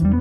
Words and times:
Selamat 0.00 0.16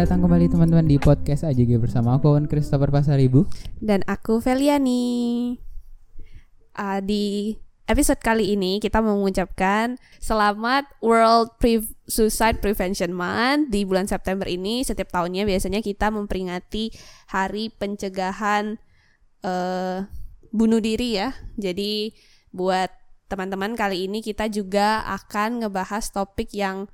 datang 0.00 0.24
kembali 0.24 0.48
teman-teman 0.48 0.88
di 0.88 0.96
podcast 0.96 1.44
AJG 1.44 1.76
bersama 1.76 2.16
aku 2.16 2.32
Wan 2.32 2.48
Christopher 2.48 2.88
Pasaribu 2.88 3.44
dan 3.76 4.00
aku 4.08 4.40
Feliani. 4.40 5.60
Uh, 6.72 7.04
di 7.04 7.52
episode 7.84 8.24
kali 8.24 8.56
ini 8.56 8.80
kita 8.80 9.04
mengucapkan 9.04 10.00
selamat 10.24 10.88
World 11.04 11.52
Pre 11.60 11.84
Suicide 12.08 12.64
Prevention 12.64 13.12
Month 13.12 13.68
di 13.68 13.84
bulan 13.84 14.08
September 14.08 14.48
ini. 14.48 14.88
Setiap 14.88 15.12
tahunnya 15.12 15.44
biasanya 15.44 15.84
kita 15.84 16.08
memperingati 16.08 16.96
Hari 17.28 17.76
Pencegahan 17.76 18.85
uh, 19.46 20.02
bunuh 20.50 20.82
diri 20.82 21.22
ya. 21.22 21.30
Jadi 21.54 22.10
buat 22.50 22.90
teman-teman 23.30 23.78
kali 23.78 24.10
ini 24.10 24.22
kita 24.22 24.50
juga 24.50 25.06
akan 25.06 25.62
ngebahas 25.62 26.10
topik 26.10 26.50
yang 26.54 26.90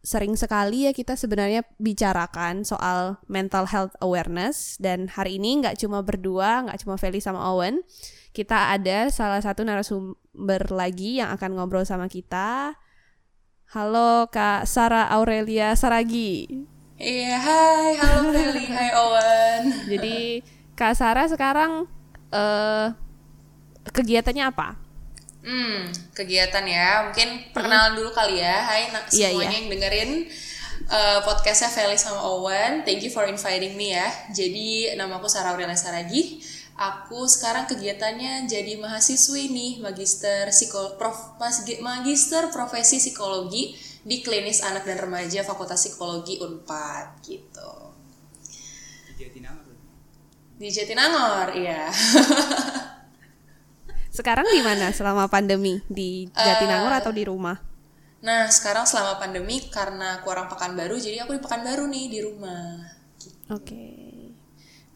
sering 0.00 0.32
sekali 0.32 0.88
ya 0.88 0.96
kita 0.96 1.12
sebenarnya 1.12 1.60
bicarakan 1.76 2.64
soal 2.64 3.20
mental 3.28 3.68
health 3.68 3.92
awareness 4.00 4.80
dan 4.80 5.12
hari 5.12 5.36
ini 5.36 5.60
nggak 5.60 5.76
cuma 5.76 6.00
berdua, 6.00 6.64
nggak 6.64 6.80
cuma 6.84 6.96
Feli 6.96 7.20
sama 7.20 7.44
Owen, 7.52 7.84
kita 8.32 8.72
ada 8.72 9.12
salah 9.12 9.44
satu 9.44 9.60
narasumber 9.60 10.72
lagi 10.72 11.20
yang 11.20 11.28
akan 11.36 11.60
ngobrol 11.60 11.84
sama 11.84 12.08
kita. 12.08 12.80
Halo 13.76 14.26
Kak 14.32 14.64
Sarah 14.64 15.12
Aurelia 15.12 15.76
Saragi. 15.76 16.48
Iya, 16.96 17.36
hai, 17.36 17.92
halo 18.00 18.32
Feli, 18.32 18.64
hai 18.72 18.90
Owen. 18.96 19.19
Kak 20.80 20.96
Sarah 20.96 21.28
sekarang 21.28 21.84
uh, 22.32 22.88
kegiatannya 23.92 24.48
apa? 24.48 24.80
Hmm, 25.44 25.92
kegiatan 26.16 26.64
ya. 26.64 27.04
Mungkin 27.04 27.52
perkenalan 27.52 28.00
dulu 28.00 28.08
kali 28.16 28.40
ya. 28.40 28.64
Hai 28.64 28.88
nak 28.88 29.12
Iya, 29.12 29.28
semuanya 29.28 29.52
iya. 29.52 29.58
yang 29.60 29.68
dengerin 29.68 30.10
uh, 30.88 31.20
podcastnya 31.20 31.68
Feli 31.68 32.00
sama 32.00 32.24
Owen. 32.24 32.80
Thank 32.88 33.04
you 33.04 33.12
for 33.12 33.28
inviting 33.28 33.76
me 33.76 33.92
ya. 33.92 34.08
Jadi 34.32 34.96
nama 34.96 35.20
aku 35.20 35.28
Sarah 35.28 35.52
Aurelia 35.52 35.76
Saragi. 35.76 36.40
Aku 36.80 37.28
sekarang 37.28 37.68
kegiatannya 37.68 38.48
jadi 38.48 38.80
mahasiswi 38.80 39.52
nih, 39.52 39.84
magister 39.84 40.48
psiko 40.48 40.96
prof, 40.96 41.36
magister 41.84 42.48
profesi 42.48 42.96
psikologi 42.96 43.76
di 44.00 44.24
klinis 44.24 44.64
anak 44.64 44.88
dan 44.88 44.96
remaja 44.96 45.44
Fakultas 45.44 45.84
Psikologi 45.84 46.40
Unpad 46.40 47.20
gitu. 47.20 47.79
Di 50.60 50.68
Jatinangor, 50.68 51.56
iya. 51.56 51.88
Sekarang 54.20 54.44
di 54.52 54.60
mana 54.60 54.92
selama 54.92 55.24
pandemi? 55.24 55.80
Di 55.88 56.28
Jatinangor 56.28 56.92
atau 57.00 57.08
di 57.16 57.24
rumah? 57.24 57.56
Nah, 58.20 58.52
sekarang 58.52 58.84
selama 58.84 59.16
pandemi 59.16 59.72
karena 59.72 60.20
kurang 60.20 60.52
Pekanbaru, 60.52 61.00
jadi 61.00 61.24
aku 61.24 61.40
di 61.40 61.40
Pekanbaru 61.40 61.88
nih 61.88 62.06
di 62.12 62.18
rumah. 62.20 62.76
Oke. 63.48 63.88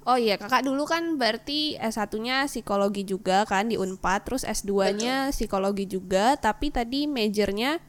Oh 0.04 0.20
iya, 0.20 0.36
kakak 0.36 0.68
dulu 0.68 0.84
kan 0.84 1.16
berarti 1.16 1.80
S1-nya 1.80 2.44
psikologi 2.44 3.08
juga 3.08 3.48
kan 3.48 3.72
di 3.72 3.80
Unpad, 3.80 4.28
terus 4.28 4.44
S2-nya 4.44 5.32
psikologi 5.32 5.88
juga, 5.88 6.36
tapi 6.36 6.68
tadi 6.68 7.08
majornya 7.08 7.80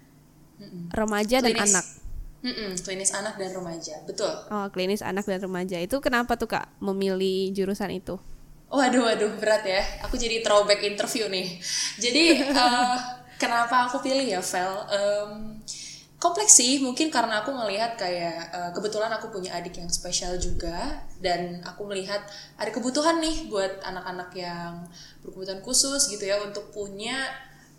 remaja 0.96 1.44
dan 1.44 1.52
Klinis. 1.52 1.76
anak. 1.76 1.86
Mm-mm, 2.46 2.78
klinis 2.78 3.10
anak 3.10 3.42
dan 3.42 3.58
remaja, 3.58 4.06
betul. 4.06 4.30
Oh, 4.54 4.70
klinis 4.70 5.02
anak 5.02 5.26
dan 5.26 5.42
remaja. 5.42 5.82
Itu 5.82 5.98
kenapa 5.98 6.38
tuh 6.38 6.46
Kak 6.46 6.78
memilih 6.78 7.50
jurusan 7.58 7.90
itu? 7.90 8.22
Waduh, 8.70 9.02
waduh, 9.10 9.34
berat 9.42 9.66
ya. 9.66 9.82
Aku 10.06 10.14
jadi 10.14 10.46
throwback 10.46 10.86
interview 10.86 11.26
nih. 11.26 11.58
Jadi, 11.98 12.46
eh, 12.54 12.98
kenapa 13.42 13.90
aku 13.90 13.98
pilih 14.06 14.30
ya, 14.30 14.46
Vel? 14.46 14.74
Em, 14.94 15.58
kompleks 16.22 16.62
sih, 16.62 16.78
mungkin 16.86 17.10
karena 17.10 17.42
aku 17.42 17.50
ngelihat 17.50 17.98
kayak 17.98 18.38
eh, 18.54 18.72
kebetulan 18.78 19.10
aku 19.10 19.34
punya 19.34 19.58
adik 19.58 19.82
yang 19.82 19.90
spesial 19.90 20.38
juga 20.38 21.02
dan 21.18 21.66
aku 21.66 21.90
melihat 21.90 22.30
ada 22.62 22.70
kebutuhan 22.70 23.26
nih 23.26 23.50
buat 23.50 23.82
anak-anak 23.82 24.30
yang 24.38 24.86
berkebutuhan 25.26 25.66
khusus 25.66 26.14
gitu 26.14 26.30
ya 26.30 26.38
untuk 26.46 26.70
punya 26.70 27.26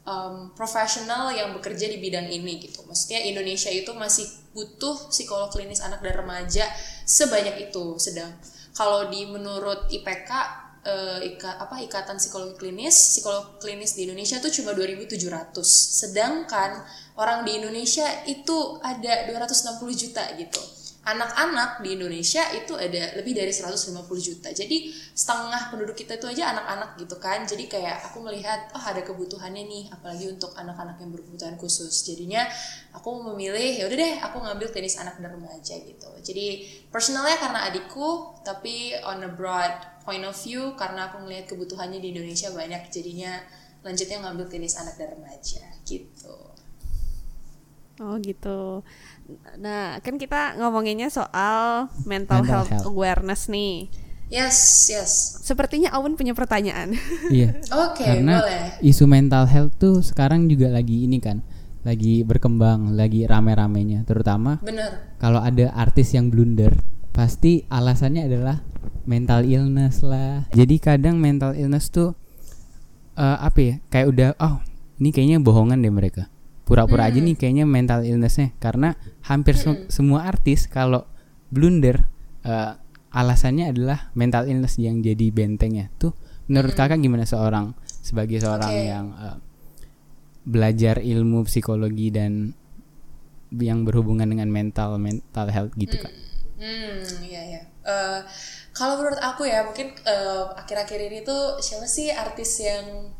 em, 0.06 0.54
profesional 0.54 1.34
yang 1.34 1.50
bekerja 1.58 1.90
di 1.90 1.98
bidang 1.98 2.30
ini 2.30 2.62
gitu. 2.62 2.86
Maksudnya 2.86 3.26
Indonesia 3.26 3.68
itu 3.68 3.90
masih 3.92 4.24
butuh 4.54 5.10
psikolog 5.10 5.50
klinis 5.50 5.82
anak 5.82 6.00
dan 6.00 6.14
remaja 6.16 6.64
sebanyak 7.04 7.68
itu. 7.68 7.98
Sedang 7.98 8.30
kalau 8.72 9.10
di 9.10 9.26
menurut 9.26 9.90
IPK 9.90 10.30
eh, 10.86 11.20
ika, 11.34 11.58
apa 11.58 11.82
ikatan 11.82 12.16
psikologi 12.16 12.54
klinis 12.60 13.18
psikolog 13.18 13.58
klinis 13.58 13.98
di 13.98 14.06
Indonesia 14.06 14.38
tuh 14.38 14.54
cuma 14.54 14.70
2.700 14.72 15.18
sedangkan 15.66 16.86
orang 17.18 17.42
di 17.42 17.58
Indonesia 17.58 18.06
itu 18.30 18.78
ada 18.80 19.26
260 19.26 19.82
juta 19.96 20.22
gitu 20.38 20.62
anak-anak 21.06 21.86
di 21.86 21.94
Indonesia 21.94 22.42
itu 22.50 22.74
ada 22.74 23.14
lebih 23.14 23.30
dari 23.30 23.54
150 23.54 24.10
juta. 24.18 24.50
Jadi 24.50 24.90
setengah 25.14 25.70
penduduk 25.70 25.94
kita 25.94 26.18
itu 26.18 26.26
aja 26.26 26.50
anak-anak 26.50 26.98
gitu 26.98 27.14
kan. 27.22 27.46
Jadi 27.46 27.70
kayak 27.70 28.10
aku 28.10 28.26
melihat 28.26 28.74
oh 28.74 28.82
ada 28.82 29.06
kebutuhannya 29.06 29.70
nih 29.70 29.84
apalagi 29.94 30.26
untuk 30.34 30.50
anak-anak 30.58 30.98
yang 30.98 31.14
berkebutuhan 31.14 31.54
khusus. 31.62 31.94
Jadinya 32.02 32.42
aku 32.90 33.22
memilih 33.22 33.78
ya 33.78 33.86
udah 33.86 33.98
deh 34.02 34.14
aku 34.18 34.36
ngambil 34.42 34.66
klinis 34.74 34.98
anak 34.98 35.14
dan 35.22 35.30
remaja 35.30 35.78
gitu. 35.78 36.10
Jadi 36.26 36.66
personalnya 36.90 37.38
karena 37.38 37.70
adikku 37.70 38.42
tapi 38.42 38.98
on 39.06 39.22
a 39.22 39.30
broad 39.30 40.02
point 40.02 40.26
of 40.26 40.34
view 40.34 40.74
karena 40.74 41.06
aku 41.06 41.22
ngelihat 41.22 41.46
kebutuhannya 41.46 42.02
di 42.02 42.10
Indonesia 42.18 42.50
banyak. 42.50 42.90
Jadinya 42.90 43.38
lanjutnya 43.86 44.26
ngambil 44.26 44.50
klinis 44.50 44.74
anak 44.74 44.98
dan 44.98 45.14
remaja 45.14 45.62
gitu 45.86 46.55
Oh 47.96 48.20
gitu. 48.20 48.84
Nah, 49.56 49.96
kan 50.04 50.20
kita 50.20 50.60
ngomonginnya 50.60 51.08
soal 51.08 51.88
mental, 52.04 52.44
Mental 52.44 52.44
health, 52.44 52.70
health. 52.70 52.86
awareness 52.86 53.48
nih. 53.48 53.88
yes 54.26 54.90
yes 54.90 55.38
Sepertinya 55.40 55.94
Awen 55.94 56.12
punya 56.14 56.34
pertanyaan. 56.34 56.92
Iya 57.30 57.56
oke 57.70 58.02
Karena 58.02 58.42
boleh 58.42 58.62
isu 58.82 59.06
mental 59.06 59.46
health 59.46 59.78
tuh 59.78 60.02
sekarang 60.02 60.50
juga 60.50 60.66
lagi 60.68 61.06
ini 61.06 61.22
kan 61.22 61.40
Lagi 61.86 62.26
berkembang, 62.26 62.98
lagi 62.98 63.22
rame-ramenya 63.22 64.02
Terutama 64.02 64.58
bener 64.60 65.14
kalau 65.22 65.38
ada 65.38 65.70
artis 65.72 66.10
yang 66.10 66.26
blunder 66.28 66.74
Pasti 67.14 67.62
alasannya 67.70 68.26
adalah 68.26 68.66
mental 69.06 69.46
illness 69.46 70.02
lah 70.02 70.50
Jadi 70.50 70.74
kadang 70.82 71.22
mental 71.22 71.54
illness 71.54 71.86
tuh 71.88 72.18
eh, 73.14 73.38
Apa 73.38 73.58
ya, 73.62 73.74
kayak 73.88 74.06
udah 74.10 74.28
Oh 74.42 74.58
ini 74.98 75.14
kayaknya 75.14 75.38
bohongan 75.38 75.78
deh 75.78 75.94
mereka 75.94 76.26
Pura-pura 76.66 77.06
aja 77.06 77.22
nih 77.22 77.38
kayaknya 77.38 77.62
mental 77.62 78.02
illnessnya. 78.02 78.50
Karena 78.58 78.98
hampir 79.22 79.54
se- 79.54 79.86
semua 79.86 80.26
artis 80.26 80.66
kalau 80.66 81.06
blunder 81.48 82.04
eh, 82.42 82.74
Alasannya 83.16 83.72
adalah 83.72 84.12
mental 84.12 84.44
illness 84.44 84.76
yang 84.76 85.00
jadi 85.00 85.32
bentengnya. 85.32 85.88
Tuh 85.96 86.12
menurut 86.52 86.76
kakak 86.76 87.00
gimana 87.00 87.24
seorang 87.24 87.72
Sebagai 88.06 88.38
seorang 88.38 88.70
Oke. 88.76 88.84
yang 88.86 89.06
eh, 89.16 89.38
belajar 90.46 91.02
ilmu 91.02 91.42
psikologi 91.48 92.12
dan 92.14 92.54
yang 93.56 93.82
berhubungan 93.82 94.30
dengan 94.30 94.46
mental 94.52 95.00
mental 95.00 95.48
health 95.50 95.72
gitu 95.74 95.96
kak? 95.98 96.12
Hmm, 96.60 97.02
iya 97.26 97.42
ya. 97.56 97.62
Eh, 97.82 98.20
kalau 98.76 99.00
menurut 99.00 99.18
aku 99.18 99.48
ya, 99.48 99.64
mungkin 99.66 99.96
akhir-akhir 100.54 101.00
ini 101.08 101.24
tuh 101.24 101.58
siapa 101.58 101.88
sih 101.88 102.12
artis 102.12 102.62
yang 102.62 103.15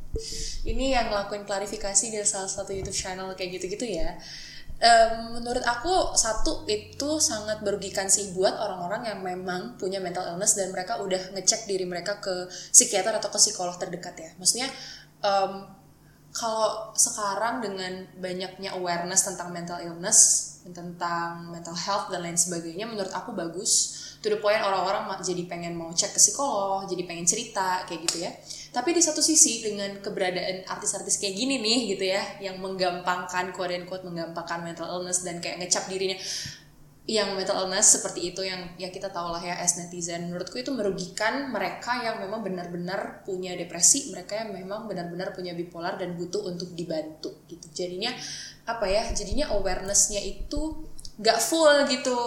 ini 0.66 0.93
yang 0.93 1.12
ngelakuin 1.12 1.44
klarifikasi 1.47 2.12
di 2.12 2.19
salah 2.27 2.50
satu 2.50 2.75
YouTube 2.75 2.97
channel 2.97 3.32
kayak 3.38 3.60
gitu-gitu 3.60 3.87
ya. 3.87 4.16
Em, 4.77 5.41
menurut 5.41 5.65
aku 5.65 6.12
satu 6.12 6.69
itu 6.69 7.16
sangat 7.16 7.65
merugikan 7.65 8.12
sih 8.12 8.37
buat 8.37 8.53
orang-orang 8.60 9.09
yang 9.09 9.21
memang 9.25 9.81
punya 9.81 10.04
mental 10.04 10.28
illness 10.28 10.53
dan 10.53 10.69
mereka 10.69 11.00
udah 11.00 11.32
ngecek 11.32 11.65
diri 11.65 11.89
mereka 11.89 12.21
ke 12.21 12.45
psikiater 12.77 13.16
atau 13.16 13.33
ke 13.33 13.41
psikolog 13.41 13.72
terdekat 13.80 14.15
ya. 14.21 14.30
Maksudnya 14.36 14.68
em, 15.24 15.65
kalau 16.36 16.92
sekarang 16.92 17.65
dengan 17.65 18.04
banyaknya 18.21 18.77
awareness 18.77 19.24
tentang 19.24 19.48
mental 19.48 19.80
illness, 19.80 20.53
tentang 20.69 21.48
mental 21.48 21.72
health 21.72 22.12
dan 22.12 22.21
lain 22.21 22.36
sebagainya, 22.36 22.84
menurut 22.84 23.09
aku 23.16 23.33
bagus. 23.33 24.04
To 24.21 24.33
the 24.33 24.41
orang-orang 24.42 25.07
jadi 25.24 25.47
pengen 25.48 25.78
mau 25.78 25.89
cek 25.92 26.12
ke 26.12 26.21
psikolog, 26.21 26.84
jadi 26.84 27.09
pengen 27.09 27.24
cerita 27.24 27.89
kayak 27.89 28.01
gitu 28.10 28.27
ya. 28.27 28.33
Tapi 28.72 28.91
di 28.92 29.03
satu 29.03 29.22
sisi 29.24 29.65
dengan 29.65 29.98
keberadaan 30.01 30.66
artis-artis 30.68 31.18
kayak 31.18 31.34
gini 31.34 31.59
nih 31.59 31.97
gitu 31.97 32.04
ya, 32.07 32.22
yang 32.41 32.60
menggampangkan 32.63 33.53
quote 33.57 33.74
and 33.74 33.86
menggampangkan 33.89 34.63
mental 34.63 34.86
illness 34.89 35.24
dan 35.24 35.41
kayak 35.41 35.63
ngecap 35.63 35.89
dirinya 35.89 36.18
yang 37.07 37.39
mental 37.39 37.63
illness 37.63 37.95
seperti 37.95 38.34
itu 38.34 38.42
yang 38.42 38.66
ya 38.74 38.91
kita 38.91 39.15
tahu 39.15 39.30
lah 39.30 39.39
ya 39.39 39.54
as 39.63 39.78
netizen. 39.78 40.27
Menurutku 40.27 40.59
itu 40.59 40.74
merugikan 40.74 41.54
mereka 41.54 42.03
yang 42.03 42.18
memang 42.18 42.42
benar-benar 42.42 43.22
punya 43.22 43.54
depresi 43.54 44.10
mereka 44.10 44.42
yang 44.42 44.51
memang 44.51 44.91
benar-benar 44.91 45.30
punya 45.30 45.54
bipolar 45.54 45.95
dan 45.95 46.19
butuh 46.19 46.42
untuk 46.51 46.74
dibantu 46.74 47.47
gitu. 47.47 47.71
Jadinya 47.71 48.10
apa 48.66 48.91
ya 48.91 49.07
jadinya 49.15 49.54
awarenessnya 49.54 50.19
itu 50.19 50.83
nggak 51.22 51.39
full 51.39 51.86
gitu 51.86 52.19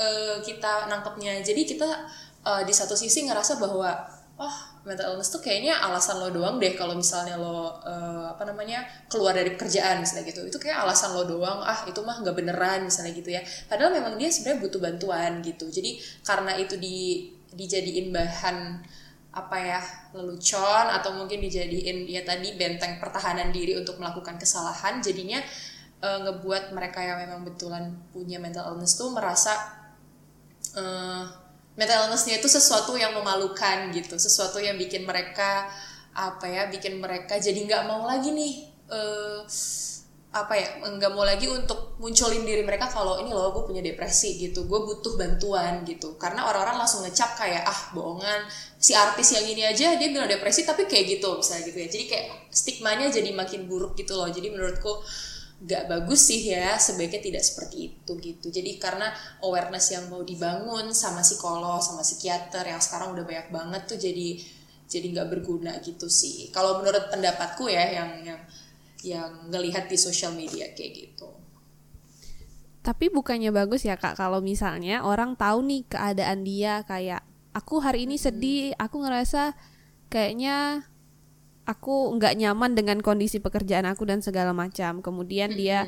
eh, 0.00 0.40
kita 0.40 0.88
nangkepnya. 0.88 1.44
Jadi 1.44 1.68
kita 1.68 1.88
eh, 2.48 2.62
di 2.64 2.72
satu 2.72 2.96
sisi 2.96 3.28
ngerasa 3.28 3.60
bahwa 3.60 3.92
oh 4.42 4.54
mental 4.82 5.14
illness 5.14 5.30
tuh 5.30 5.38
kayaknya 5.38 5.78
alasan 5.78 6.18
lo 6.18 6.34
doang 6.34 6.58
deh 6.58 6.74
kalau 6.74 6.98
misalnya 6.98 7.38
lo 7.38 7.78
uh, 7.86 8.34
apa 8.34 8.42
namanya 8.42 8.82
keluar 9.06 9.30
dari 9.38 9.54
pekerjaan 9.54 10.02
misalnya 10.02 10.26
gitu. 10.26 10.42
Itu 10.50 10.58
kayak 10.58 10.82
alasan 10.82 11.14
lo 11.14 11.22
doang 11.22 11.62
ah 11.62 11.86
itu 11.86 12.02
mah 12.02 12.18
nggak 12.18 12.34
beneran 12.34 12.82
misalnya 12.82 13.14
gitu 13.14 13.30
ya. 13.30 13.40
Padahal 13.70 13.94
memang 13.94 14.18
dia 14.18 14.26
sebenarnya 14.26 14.58
butuh 14.66 14.80
bantuan 14.82 15.38
gitu. 15.46 15.70
Jadi 15.70 16.02
karena 16.26 16.58
itu 16.58 16.74
di 16.74 17.30
dijadiin 17.54 18.10
bahan 18.10 18.82
apa 19.32 19.56
ya 19.56 19.80
lelucon 20.12 20.86
atau 20.92 21.16
mungkin 21.16 21.40
dijadiin 21.40 22.04
ya 22.04 22.20
tadi 22.20 22.52
benteng 22.52 23.00
pertahanan 23.00 23.48
diri 23.48 23.72
untuk 23.80 23.96
melakukan 23.96 24.36
kesalahan 24.36 25.00
jadinya 25.00 25.40
uh, 26.04 26.18
ngebuat 26.28 26.76
mereka 26.76 27.00
yang 27.00 27.16
memang 27.24 27.48
betulan 27.48 27.96
punya 28.12 28.36
mental 28.36 28.76
illness 28.76 29.00
tuh 29.00 29.08
merasa 29.08 29.56
uh, 30.76 31.24
mental 31.78 32.08
illnessnya 32.08 32.38
itu 32.38 32.48
sesuatu 32.48 32.94
yang 32.96 33.16
memalukan 33.16 33.90
gitu 33.96 34.20
sesuatu 34.20 34.60
yang 34.60 34.76
bikin 34.76 35.08
mereka 35.08 35.68
apa 36.12 36.44
ya 36.44 36.68
bikin 36.68 37.00
mereka 37.00 37.40
jadi 37.40 37.56
nggak 37.56 37.82
mau 37.88 38.04
lagi 38.04 38.28
nih 38.32 38.54
uh, 38.92 39.40
apa 40.32 40.56
ya 40.56 40.68
nggak 40.80 41.12
mau 41.12 41.28
lagi 41.28 41.44
untuk 41.44 42.00
munculin 42.00 42.40
diri 42.48 42.64
mereka 42.64 42.88
kalau 42.88 43.20
ini 43.20 43.28
loh 43.28 43.52
gue 43.52 43.68
punya 43.68 43.84
depresi 43.84 44.40
gitu 44.40 44.64
gue 44.64 44.80
butuh 44.80 45.20
bantuan 45.20 45.84
gitu. 45.84 46.16
Karena 46.16 46.48
orang-orang 46.48 46.80
langsung 46.80 47.04
ngecap 47.04 47.36
kayak 47.36 47.68
ah 47.68 47.92
bohongan 47.92 48.48
si 48.80 48.96
artis 48.96 49.36
yang 49.36 49.44
ini 49.44 49.68
aja 49.68 49.92
dia 50.00 50.08
bilang 50.08 50.24
depresi 50.24 50.64
tapi 50.64 50.88
kayak 50.88 51.20
gitu 51.20 51.36
misalnya 51.36 51.68
gitu 51.68 51.78
ya. 51.84 51.88
Jadi 51.92 52.04
kayak 52.08 52.26
stigmanya 52.48 53.12
jadi 53.12 53.28
makin 53.36 53.68
buruk 53.68 53.92
gitu 53.92 54.16
loh. 54.16 54.24
Jadi 54.32 54.48
menurutku 54.48 55.04
gak 55.62 55.86
bagus 55.86 56.26
sih 56.26 56.42
ya 56.42 56.74
sebaiknya 56.74 57.22
tidak 57.22 57.44
seperti 57.46 57.94
itu 57.94 58.12
gitu. 58.18 58.46
Jadi 58.50 58.82
karena 58.82 59.14
awareness 59.46 59.94
yang 59.94 60.10
mau 60.10 60.26
dibangun 60.26 60.90
sama 60.90 61.22
psikolog 61.22 61.78
sama 61.78 62.02
psikiater 62.02 62.66
yang 62.66 62.82
sekarang 62.82 63.14
udah 63.14 63.22
banyak 63.22 63.48
banget 63.54 63.82
tuh 63.86 63.98
jadi 63.98 64.42
jadi 64.90 65.06
nggak 65.16 65.28
berguna 65.32 65.78
gitu 65.80 66.10
sih. 66.10 66.50
Kalau 66.52 66.82
menurut 66.82 67.08
pendapatku 67.08 67.70
ya 67.70 68.02
yang 68.02 68.10
yang 68.26 68.40
yang 69.02 69.30
ngelihat 69.50 69.88
di 69.88 69.96
sosial 69.96 70.34
media 70.34 70.68
kayak 70.74 70.92
gitu. 70.92 71.30
Tapi 72.82 73.08
bukannya 73.14 73.54
bagus 73.54 73.86
ya 73.86 73.94
kak 73.94 74.18
kalau 74.18 74.42
misalnya 74.42 75.06
orang 75.06 75.38
tahu 75.38 75.62
nih 75.62 75.86
keadaan 75.86 76.42
dia 76.42 76.82
kayak 76.82 77.22
aku 77.54 77.78
hari 77.78 78.10
ini 78.10 78.18
sedih 78.18 78.74
aku 78.74 79.06
ngerasa 79.06 79.54
kayaknya 80.10 80.90
aku 81.62 82.18
nggak 82.18 82.34
nyaman 82.38 82.74
dengan 82.74 82.98
kondisi 83.00 83.38
pekerjaan 83.38 83.86
aku 83.86 84.06
dan 84.08 84.20
segala 84.20 84.50
macam. 84.50 85.02
Kemudian 85.02 85.54
dia 85.54 85.86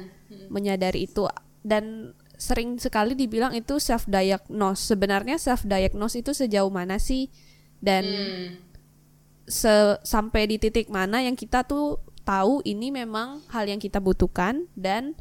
menyadari 0.51 1.07
itu 1.07 1.27
dan 1.65 2.15
sering 2.35 2.77
sekali 2.83 3.15
dibilang 3.15 3.55
itu 3.55 3.79
self 3.79 4.07
diagnose. 4.11 4.83
Sebenarnya 4.91 5.39
self 5.39 5.65
diagnose 5.67 6.21
itu 6.21 6.35
sejauh 6.35 6.71
mana 6.71 6.99
sih 6.99 7.31
dan 7.81 8.05
mm. 8.05 8.47
se 9.49 9.99
sampai 10.03 10.49
di 10.49 10.57
titik 10.57 10.89
mana 10.89 11.23
yang 11.23 11.37
kita 11.37 11.65
tuh 11.67 12.01
tahu 12.25 12.65
ini 12.65 12.89
memang 12.89 13.45
hal 13.53 13.69
yang 13.69 13.79
kita 13.79 14.01
butuhkan 14.01 14.67
dan 14.75 15.13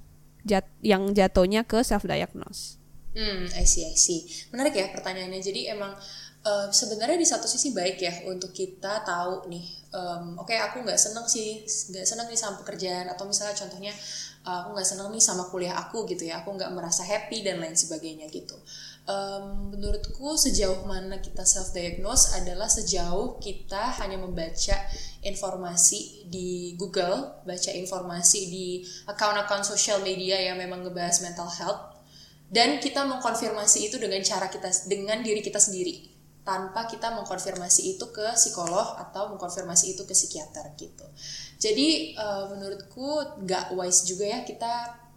jat 0.47 0.67
yang 0.83 1.11
jatuhnya 1.11 1.63
ke 1.63 1.83
self 1.83 2.03
diagnose. 2.07 2.79
Hmm, 3.13 3.45
I 3.53 3.61
see, 3.69 3.85
I 3.85 3.93
see. 3.93 4.25
Menarik 4.49 4.73
ya 4.73 4.89
pertanyaannya. 4.89 5.37
Jadi 5.37 5.69
emang 5.69 5.93
sebenarnya 6.43 7.15
di 7.15 7.23
satu 7.23 7.47
sisi 7.47 7.71
baik 7.71 8.03
ya 8.03 8.13
untuk 8.27 8.51
kita 8.51 8.99
tahu 9.07 9.47
nih 9.47 9.63
um, 9.95 10.35
oke 10.35 10.51
okay, 10.51 10.59
aku 10.59 10.83
nggak 10.83 10.99
seneng 10.99 11.23
sih 11.23 11.63
nggak 11.63 12.03
seneng 12.03 12.27
nih 12.27 12.35
sama 12.35 12.59
pekerjaan 12.59 13.07
atau 13.07 13.23
misalnya 13.23 13.55
contohnya 13.55 13.95
uh, 14.43 14.67
aku 14.67 14.75
nggak 14.75 14.87
seneng 14.87 15.07
nih 15.13 15.23
sama 15.23 15.47
kuliah 15.47 15.75
aku 15.79 16.03
gitu 16.09 16.27
ya 16.27 16.43
aku 16.43 16.51
nggak 16.51 16.71
merasa 16.75 17.07
happy 17.07 17.47
dan 17.47 17.63
lain 17.63 17.77
sebagainya 17.77 18.27
gitu. 18.27 18.59
Um, 19.03 19.75
menurutku 19.75 20.39
sejauh 20.39 20.87
mana 20.87 21.19
kita 21.19 21.43
self 21.43 21.75
diagnose 21.75 22.39
adalah 22.39 22.71
sejauh 22.71 23.35
kita 23.35 23.99
hanya 23.99 24.15
membaca 24.15 24.79
informasi 25.19 26.27
di 26.31 26.71
Google 26.79 27.43
baca 27.43 27.71
informasi 27.71 28.39
di 28.47 28.67
account-account 29.11 29.67
social 29.67 29.99
media 30.07 30.39
yang 30.39 30.55
memang 30.55 30.87
ngebahas 30.87 31.19
mental 31.19 31.51
health 31.51 31.99
dan 32.47 32.79
kita 32.79 33.03
mengkonfirmasi 33.03 33.91
itu 33.91 33.99
dengan 33.99 34.23
cara 34.23 34.47
kita 34.47 34.71
dengan 34.87 35.19
diri 35.19 35.43
kita 35.43 35.59
sendiri 35.59 36.12
tanpa 36.43 36.83
kita 36.91 37.15
mengkonfirmasi 37.15 37.95
itu 37.95 38.05
ke 38.11 38.35
psikolog 38.35 38.99
atau 38.99 39.31
mengkonfirmasi 39.31 39.95
itu 39.95 40.03
ke 40.03 40.11
psikiater 40.11 40.75
gitu. 40.75 41.07
Jadi 41.55 42.19
uh, 42.19 42.51
menurutku 42.51 43.39
nggak 43.47 43.71
wise 43.79 44.03
juga 44.03 44.27
ya 44.27 44.39
kita 44.43 44.71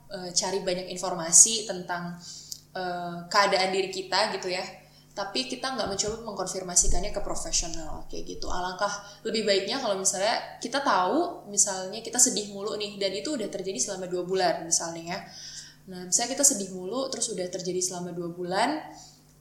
uh, 0.06 0.30
cari 0.30 0.62
banyak 0.62 0.86
informasi 0.94 1.66
tentang 1.66 2.14
uh, 2.78 3.26
keadaan 3.26 3.74
diri 3.74 3.90
kita 3.90 4.30
gitu 4.38 4.54
ya. 4.54 4.62
Tapi 5.16 5.48
kita 5.48 5.74
nggak 5.74 5.88
mencoba 5.90 6.16
mengkonfirmasikannya 6.28 7.10
ke 7.10 7.18
profesional 7.24 8.06
kayak 8.06 8.36
gitu. 8.36 8.46
Alangkah 8.46 8.92
lebih 9.26 9.42
baiknya 9.48 9.82
kalau 9.82 9.98
misalnya 9.98 10.60
kita 10.62 10.78
tahu 10.84 11.50
misalnya 11.50 12.04
kita 12.06 12.22
sedih 12.22 12.54
mulu 12.54 12.78
nih 12.78 13.02
dan 13.02 13.10
itu 13.10 13.34
udah 13.34 13.50
terjadi 13.50 13.82
selama 13.82 14.06
dua 14.06 14.22
bulan 14.22 14.62
misalnya 14.62 15.02
ya. 15.02 15.18
Nah 15.90 16.06
misalnya 16.06 16.38
kita 16.38 16.44
sedih 16.46 16.70
mulu 16.70 17.10
terus 17.10 17.26
udah 17.34 17.48
terjadi 17.50 17.80
selama 17.82 18.14
dua 18.14 18.30
bulan 18.30 18.78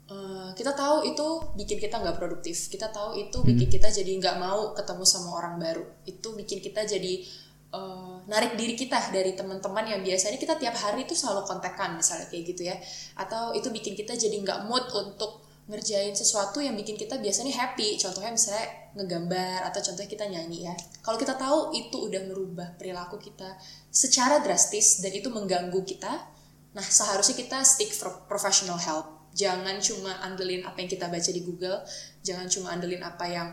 Uh, 0.06 0.54
kita 0.54 0.78
tahu 0.78 1.02
itu 1.02 1.28
bikin 1.58 1.78
kita 1.82 1.98
nggak 1.98 2.18
produktif. 2.22 2.70
Kita 2.70 2.94
tahu 2.94 3.18
itu 3.18 3.42
hmm. 3.42 3.48
bikin 3.50 3.68
kita 3.74 3.90
jadi 3.90 4.12
nggak 4.22 4.38
mau 4.38 4.78
ketemu 4.78 5.04
sama 5.04 5.30
orang 5.42 5.56
baru. 5.58 5.86
Itu 6.06 6.38
bikin 6.38 6.62
kita 6.62 6.86
jadi 6.86 7.26
uh, 7.74 8.22
narik 8.30 8.54
diri 8.54 8.78
kita 8.78 9.10
dari 9.10 9.34
teman-teman 9.34 9.86
yang 9.90 10.02
biasanya 10.06 10.38
kita 10.38 10.62
tiap 10.62 10.78
hari 10.78 11.10
itu 11.10 11.18
selalu 11.18 11.50
kontekan 11.50 11.98
misalnya 11.98 12.30
kayak 12.30 12.44
gitu 12.54 12.62
ya. 12.70 12.78
Atau 13.18 13.58
itu 13.58 13.74
bikin 13.74 13.98
kita 13.98 14.14
jadi 14.14 14.38
nggak 14.46 14.70
mood 14.70 14.86
untuk 14.94 15.42
ngerjain 15.66 16.14
sesuatu 16.14 16.62
yang 16.62 16.78
bikin 16.78 16.94
kita 17.02 17.18
biasanya 17.18 17.58
happy. 17.58 17.98
Contohnya 17.98 18.30
misalnya 18.30 18.94
ngegambar 18.94 19.74
atau 19.74 19.82
contohnya 19.82 20.10
kita 20.14 20.26
nyanyi 20.30 20.70
ya. 20.70 20.76
Kalau 21.02 21.18
kita 21.18 21.34
tahu 21.34 21.74
itu 21.74 21.98
udah 21.98 22.22
merubah 22.30 22.78
perilaku 22.78 23.18
kita 23.18 23.58
secara 23.90 24.44
drastis 24.44 25.00
dan 25.00 25.10
itu 25.16 25.34
mengganggu 25.34 25.82
kita 25.82 26.36
nah 26.76 26.84
seharusnya 26.84 27.40
kita 27.40 27.64
stick 27.64 27.96
for 27.96 28.28
professional 28.28 28.76
help 28.76 29.15
jangan 29.36 29.76
cuma 29.84 30.16
andelin 30.24 30.64
apa 30.64 30.80
yang 30.80 30.90
kita 30.90 31.12
baca 31.12 31.30
di 31.30 31.42
Google 31.44 31.84
jangan 32.24 32.48
cuma 32.48 32.72
andelin 32.72 33.04
apa 33.04 33.26
yang 33.28 33.52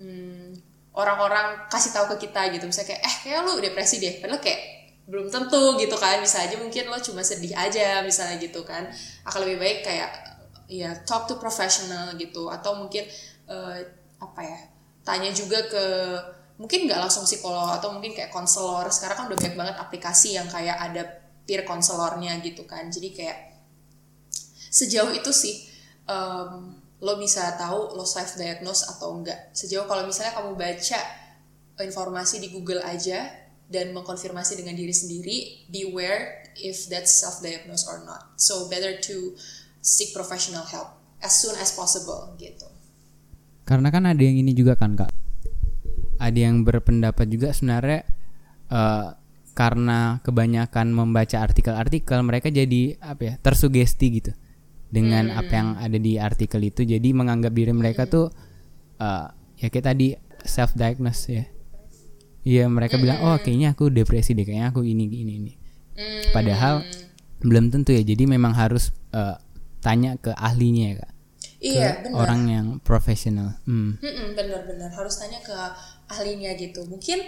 hmm, 0.00 0.56
orang-orang 0.98 1.70
kasih 1.70 1.94
tahu 1.94 2.16
ke 2.16 2.28
kita 2.28 2.50
gitu. 2.54 2.66
Misalnya 2.66 2.98
kayak 2.98 3.02
eh 3.06 3.16
kayak 3.22 3.40
lu 3.46 3.52
depresi 3.62 4.02
deh. 4.02 4.18
Padahal 4.18 4.42
kayak 4.42 4.60
belum 5.06 5.30
tentu 5.30 5.78
gitu 5.78 5.94
kan. 5.94 6.18
Bisa 6.18 6.42
aja 6.42 6.58
mungkin 6.58 6.90
lo 6.90 6.98
cuma 6.98 7.22
sedih 7.22 7.54
aja 7.54 8.02
misalnya 8.02 8.42
gitu 8.42 8.66
kan. 8.66 8.90
Akan 9.22 9.46
lebih 9.46 9.62
baik 9.62 9.78
kayak 9.86 10.10
ya 10.66 10.90
talk 11.06 11.30
to 11.30 11.38
professional 11.38 12.18
gitu. 12.18 12.50
Atau 12.50 12.74
mungkin 12.74 13.06
uh, 13.46 13.78
apa 14.18 14.40
ya 14.42 14.58
tanya 15.06 15.30
juga 15.30 15.62
ke 15.70 15.84
mungkin 16.58 16.90
nggak 16.90 16.98
langsung 16.98 17.22
psikolog 17.22 17.70
atau 17.78 17.94
mungkin 17.94 18.18
kayak 18.18 18.34
konselor. 18.34 18.90
Sekarang 18.90 19.16
kan 19.22 19.24
udah 19.30 19.38
banyak 19.38 19.56
banget 19.56 19.76
aplikasi 19.78 20.34
yang 20.34 20.50
kayak 20.50 20.74
ada 20.74 21.02
peer 21.46 21.62
konselornya 21.62 22.42
gitu 22.42 22.66
kan. 22.66 22.90
Jadi 22.90 23.14
kayak 23.14 23.38
sejauh 24.68 25.12
itu 25.16 25.32
sih 25.32 25.68
um, 26.08 26.78
lo 26.98 27.14
bisa 27.20 27.54
tahu 27.54 27.94
lo 27.94 28.02
self 28.02 28.34
diagnose 28.34 28.86
atau 28.90 29.14
enggak. 29.14 29.54
Sejauh 29.54 29.86
kalau 29.86 30.02
misalnya 30.06 30.34
kamu 30.34 30.58
baca 30.58 31.00
informasi 31.78 32.42
di 32.42 32.48
Google 32.50 32.82
aja 32.82 33.30
dan 33.68 33.94
mengkonfirmasi 33.94 34.58
dengan 34.58 34.74
diri 34.74 34.90
sendiri 34.90 35.36
beware 35.70 36.50
if 36.58 36.90
that's 36.90 37.22
self 37.22 37.38
diagnose 37.38 37.86
or 37.86 38.02
not. 38.02 38.34
So 38.34 38.66
better 38.66 38.98
to 39.12 39.38
seek 39.78 40.10
professional 40.10 40.66
help 40.66 40.98
as 41.22 41.38
soon 41.38 41.54
as 41.62 41.70
possible 41.70 42.34
gitu. 42.40 42.66
Karena 43.62 43.92
kan 43.94 44.08
ada 44.08 44.18
yang 44.18 44.40
ini 44.42 44.56
juga 44.56 44.74
kan 44.74 44.98
kak? 44.98 45.12
Ada 46.18 46.50
yang 46.50 46.66
berpendapat 46.66 47.30
juga 47.30 47.54
sebenarnya 47.54 48.02
uh, 48.74 49.14
karena 49.54 50.18
kebanyakan 50.26 50.90
membaca 50.90 51.38
artikel-artikel 51.38 52.18
mereka 52.26 52.50
jadi 52.50 52.98
apa 52.98 53.22
ya 53.22 53.34
tersugesti 53.38 54.06
gitu 54.18 54.32
dengan 54.88 55.28
hmm. 55.28 55.40
apa 55.40 55.52
yang 55.52 55.68
ada 55.76 55.98
di 56.00 56.16
artikel 56.16 56.60
itu 56.64 56.84
jadi 56.84 57.08
menganggap 57.12 57.52
diri 57.52 57.72
mereka 57.76 58.08
hmm. 58.08 58.12
tuh 58.12 58.26
uh, 59.00 59.28
ya 59.60 59.68
kayak 59.68 59.86
tadi 59.86 60.16
self 60.44 60.72
diagnose 60.74 61.24
ya 61.28 61.44
Iya 62.48 62.64
mereka 62.70 62.96
hmm. 62.96 63.02
bilang 63.04 63.18
oh 63.28 63.36
kayaknya 63.36 63.76
aku 63.76 63.92
depresi 63.92 64.32
deh 64.32 64.46
kayaknya 64.46 64.72
aku 64.72 64.80
ini 64.80 65.04
ini 65.04 65.32
ini 65.36 65.52
hmm. 66.00 66.32
padahal 66.32 66.80
belum 67.44 67.68
tentu 67.68 67.92
ya 67.92 68.00
jadi 68.00 68.24
memang 68.24 68.56
harus 68.56 68.94
uh, 69.12 69.36
tanya 69.84 70.16
ke 70.16 70.32
ahlinya 70.32 70.84
ya 70.88 70.94
kak 71.02 71.12
iya 71.60 71.88
ke 72.00 72.08
bener. 72.08 72.16
orang 72.16 72.40
yang 72.48 72.66
profesional 72.80 73.58
hmm. 73.68 74.00
Hmm, 74.00 74.28
benar-benar 74.32 74.90
harus 74.96 75.20
tanya 75.20 75.44
ke 75.44 75.54
ahlinya 76.08 76.56
gitu 76.56 76.88
mungkin 76.88 77.20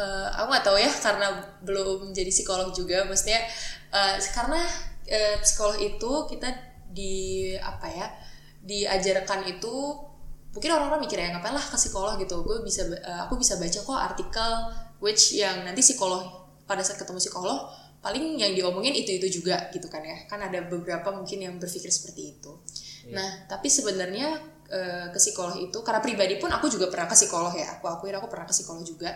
uh, 0.00 0.32
aku 0.32 0.46
nggak 0.48 0.64
tahu 0.64 0.78
ya 0.80 0.90
karena 0.90 1.26
belum 1.60 2.10
menjadi 2.10 2.30
psikolog 2.32 2.72
juga 2.72 3.04
maksudnya 3.04 3.44
uh, 3.92 4.16
karena 4.32 4.64
uh, 5.12 5.36
psikolog 5.44 5.76
itu 5.76 6.10
kita 6.32 6.73
di 6.94 7.52
apa 7.58 7.90
ya 7.90 8.06
diajarkan 8.64 9.44
itu 9.50 9.74
mungkin 10.54 10.70
orang-orang 10.70 11.04
mikir 11.04 11.18
ya 11.18 11.34
ngapain 11.34 11.52
lah 11.52 11.66
ke 11.66 11.76
psikolog 11.76 12.14
gitu. 12.16 12.40
Gue 12.46 12.62
bisa 12.62 12.86
uh, 12.86 13.26
aku 13.26 13.36
bisa 13.36 13.58
baca 13.58 13.78
kok 13.82 13.98
artikel 13.98 14.50
which 15.02 15.34
yang 15.36 15.66
nanti 15.66 15.82
psikolog 15.82 16.24
pada 16.64 16.80
saat 16.80 16.96
ketemu 16.96 17.20
psikolog 17.20 17.68
paling 18.00 18.36
yang 18.36 18.52
diomongin 18.54 18.94
itu 18.94 19.18
itu 19.18 19.42
juga 19.42 19.68
gitu 19.74 19.90
kan 19.90 20.00
ya. 20.00 20.24
Kan 20.30 20.40
ada 20.40 20.62
beberapa 20.64 21.10
mungkin 21.10 21.42
yang 21.42 21.54
berpikir 21.58 21.90
seperti 21.90 22.38
itu. 22.38 22.52
Yeah. 23.04 23.20
nah 23.20 23.28
tapi 23.50 23.68
sebenarnya 23.68 24.40
uh, 24.70 25.06
ke 25.12 25.18
psikolog 25.20 25.60
itu 25.60 25.78
karena 25.84 26.00
pribadi 26.00 26.40
pun 26.40 26.48
aku 26.48 26.70
juga 26.70 26.88
pernah 26.88 27.10
ke 27.10 27.16
psikolog 27.18 27.52
ya. 27.52 27.76
Aku 27.76 27.90
akuin 27.90 28.14
aku 28.16 28.30
pernah 28.30 28.46
ke 28.46 28.54
psikolog 28.54 28.86
juga 28.86 29.12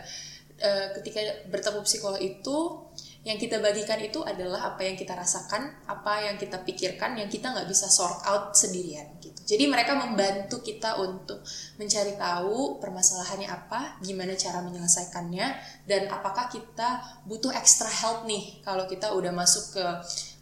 uh, 0.62 0.86
ketika 0.98 1.20
bertemu 1.50 1.80
psikolog 1.86 2.20
itu 2.20 2.88
yang 3.26 3.36
kita 3.36 3.58
bagikan 3.58 3.98
itu 4.00 4.22
adalah 4.22 4.72
apa 4.72 4.86
yang 4.86 4.96
kita 4.96 5.12
rasakan, 5.12 5.84
apa 5.90 6.30
yang 6.30 6.40
kita 6.40 6.62
pikirkan, 6.62 7.18
yang 7.18 7.28
kita 7.28 7.50
nggak 7.50 7.68
bisa 7.68 7.90
sort 7.90 8.24
out 8.24 8.54
sendirian 8.54 9.18
gitu. 9.18 9.36
Jadi 9.42 9.68
mereka 9.68 9.98
membantu 9.98 10.62
kita 10.62 10.96
untuk 10.96 11.42
mencari 11.76 12.14
tahu 12.14 12.78
permasalahannya 12.78 13.48
apa, 13.50 14.00
gimana 14.00 14.38
cara 14.38 14.62
menyelesaikannya, 14.64 15.46
dan 15.84 16.08
apakah 16.08 16.46
kita 16.48 17.02
butuh 17.26 17.52
extra 17.52 17.90
help 17.90 18.24
nih 18.24 18.62
kalau 18.62 18.86
kita 18.86 19.10
udah 19.12 19.34
masuk 19.34 19.76
ke 19.76 19.84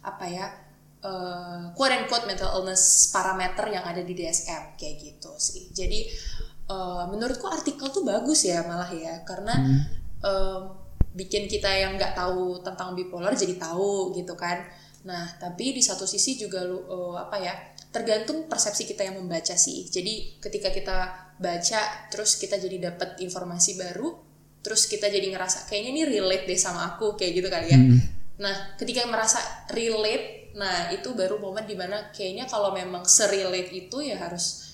apa 0.05 0.25
ya 0.29 0.45
uh, 1.03 1.73
quote 1.75 1.91
and 1.97 2.05
quote 2.07 2.23
mental 2.23 2.55
illness 2.55 3.11
parameter 3.11 3.67
yang 3.67 3.83
ada 3.83 3.99
di 4.05 4.13
DSM 4.15 4.79
kayak 4.79 4.95
gitu 5.01 5.33
sih. 5.35 5.67
Jadi 5.75 6.07
uh, 6.71 7.03
menurutku 7.11 7.51
artikel 7.51 7.91
tuh 7.91 8.07
bagus 8.07 8.47
ya 8.47 8.63
malah 8.63 8.91
ya 8.93 9.27
karena 9.27 9.55
hmm. 9.59 10.06
Um, 10.23 10.87
bikin 11.17 11.49
kita 11.49 11.69
yang 11.73 11.97
nggak 11.97 12.13
tahu 12.13 12.61
tentang 12.61 12.93
bipolar 12.93 13.33
jadi 13.33 13.57
tahu 13.57 14.13
gitu 14.13 14.37
kan. 14.37 14.65
Nah 15.05 15.37
tapi 15.41 15.73
di 15.73 15.81
satu 15.81 16.05
sisi 16.05 16.37
juga 16.37 16.61
lu 16.61 16.85
uh, 16.85 17.17
apa 17.17 17.37
ya 17.41 17.53
tergantung 17.89 18.45
persepsi 18.45 18.85
kita 18.85 19.07
yang 19.07 19.17
membaca 19.17 19.57
sih. 19.57 19.89
Jadi 19.89 20.37
ketika 20.37 20.69
kita 20.69 20.97
baca 21.41 21.81
terus 22.13 22.37
kita 22.37 22.61
jadi 22.61 22.93
dapat 22.93 23.17
informasi 23.23 23.81
baru, 23.81 24.13
terus 24.61 24.85
kita 24.85 25.09
jadi 25.09 25.33
ngerasa 25.33 25.65
kayaknya 25.65 25.91
ini 25.93 26.01
relate 26.05 26.45
deh 26.45 26.59
sama 26.59 26.93
aku 26.93 27.17
kayak 27.17 27.41
gitu 27.41 27.47
kali 27.49 27.67
ya. 27.73 27.79
Hmm. 27.81 27.97
Nah 28.37 28.77
ketika 28.77 29.09
merasa 29.09 29.41
relate, 29.73 30.53
nah 30.53 30.93
itu 30.93 31.17
baru 31.17 31.41
momen 31.41 31.65
di 31.65 31.73
mana 31.73 32.13
kayaknya 32.13 32.45
kalau 32.45 32.75
memang 32.75 33.07
serelate 33.09 33.73
itu 33.73 34.05
ya 34.05 34.21
harus 34.21 34.67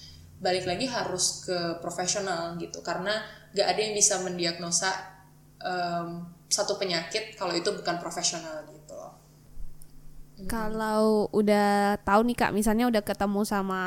balik 0.43 0.67
lagi 0.67 0.91
harus 0.91 1.47
ke 1.47 1.79
profesional 1.79 2.59
gitu 2.59 2.83
karena 2.83 3.23
gak 3.55 3.63
ada 3.63 3.79
yang 3.79 3.95
bisa 3.95 4.19
mendiagnosa 4.19 5.12
um, 5.63 6.27
satu 6.51 6.77
penyakit 6.77 7.33
kalau 7.39 7.55
itu 7.55 7.73
bukan 7.73 7.97
profesional 7.97 8.61
gitu 8.69 8.93
Kalau 10.45 11.31
udah 11.31 11.97
tahu 12.03 12.21
nih 12.27 12.37
kak, 12.37 12.51
misalnya 12.51 12.89
udah 12.91 13.01
ketemu 13.05 13.41
sama 13.47 13.81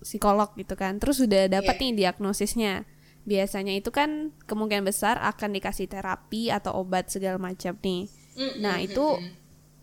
psikolog 0.00 0.48
gitu 0.56 0.74
kan, 0.78 0.96
terus 0.96 1.20
udah 1.20 1.50
dapat 1.50 1.74
yeah. 1.76 1.82
nih 1.84 1.92
diagnosisnya, 1.92 2.88
biasanya 3.28 3.74
itu 3.76 3.92
kan 3.92 4.32
kemungkinan 4.48 4.86
besar 4.86 5.20
akan 5.20 5.58
dikasih 5.58 5.90
terapi 5.90 6.48
atau 6.48 6.78
obat 6.80 7.12
segala 7.12 7.36
macam 7.36 7.76
nih. 7.84 8.08
Mm-hmm. 8.38 8.60
Nah 8.62 8.76
itu 8.80 9.06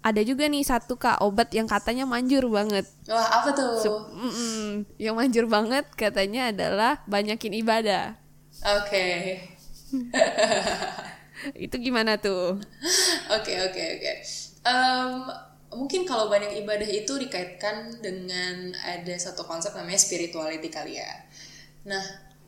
ada 0.05 0.21
juga 0.21 0.45
nih 0.47 0.63
satu 0.65 0.97
kak 0.97 1.21
obat 1.21 1.53
yang 1.53 1.67
katanya 1.69 2.07
manjur 2.07 2.47
banget. 2.49 2.87
Wah 3.05 3.43
apa 3.43 3.49
tuh? 3.53 3.71
Se- 3.77 4.05
yang 4.97 5.19
manjur 5.19 5.45
banget 5.45 5.85
katanya 5.93 6.49
adalah 6.49 7.03
banyakin 7.05 7.53
ibadah. 7.61 8.17
Oke. 8.63 8.89
Okay. 8.89 9.54
itu 11.65 11.75
gimana 11.79 12.17
tuh? 12.17 12.57
Oke 13.31 13.53
oke 13.65 13.83
oke. 13.99 14.13
Mungkin 15.75 16.07
kalau 16.07 16.31
banyak 16.31 16.63
ibadah 16.63 16.87
itu 16.87 17.19
dikaitkan 17.19 17.99
dengan 17.99 18.71
ada 18.79 19.11
satu 19.19 19.43
konsep 19.43 19.75
namanya 19.75 19.99
spirituality 19.99 20.71
kali 20.71 20.95
ya. 20.95 21.11
Nah 21.83 22.03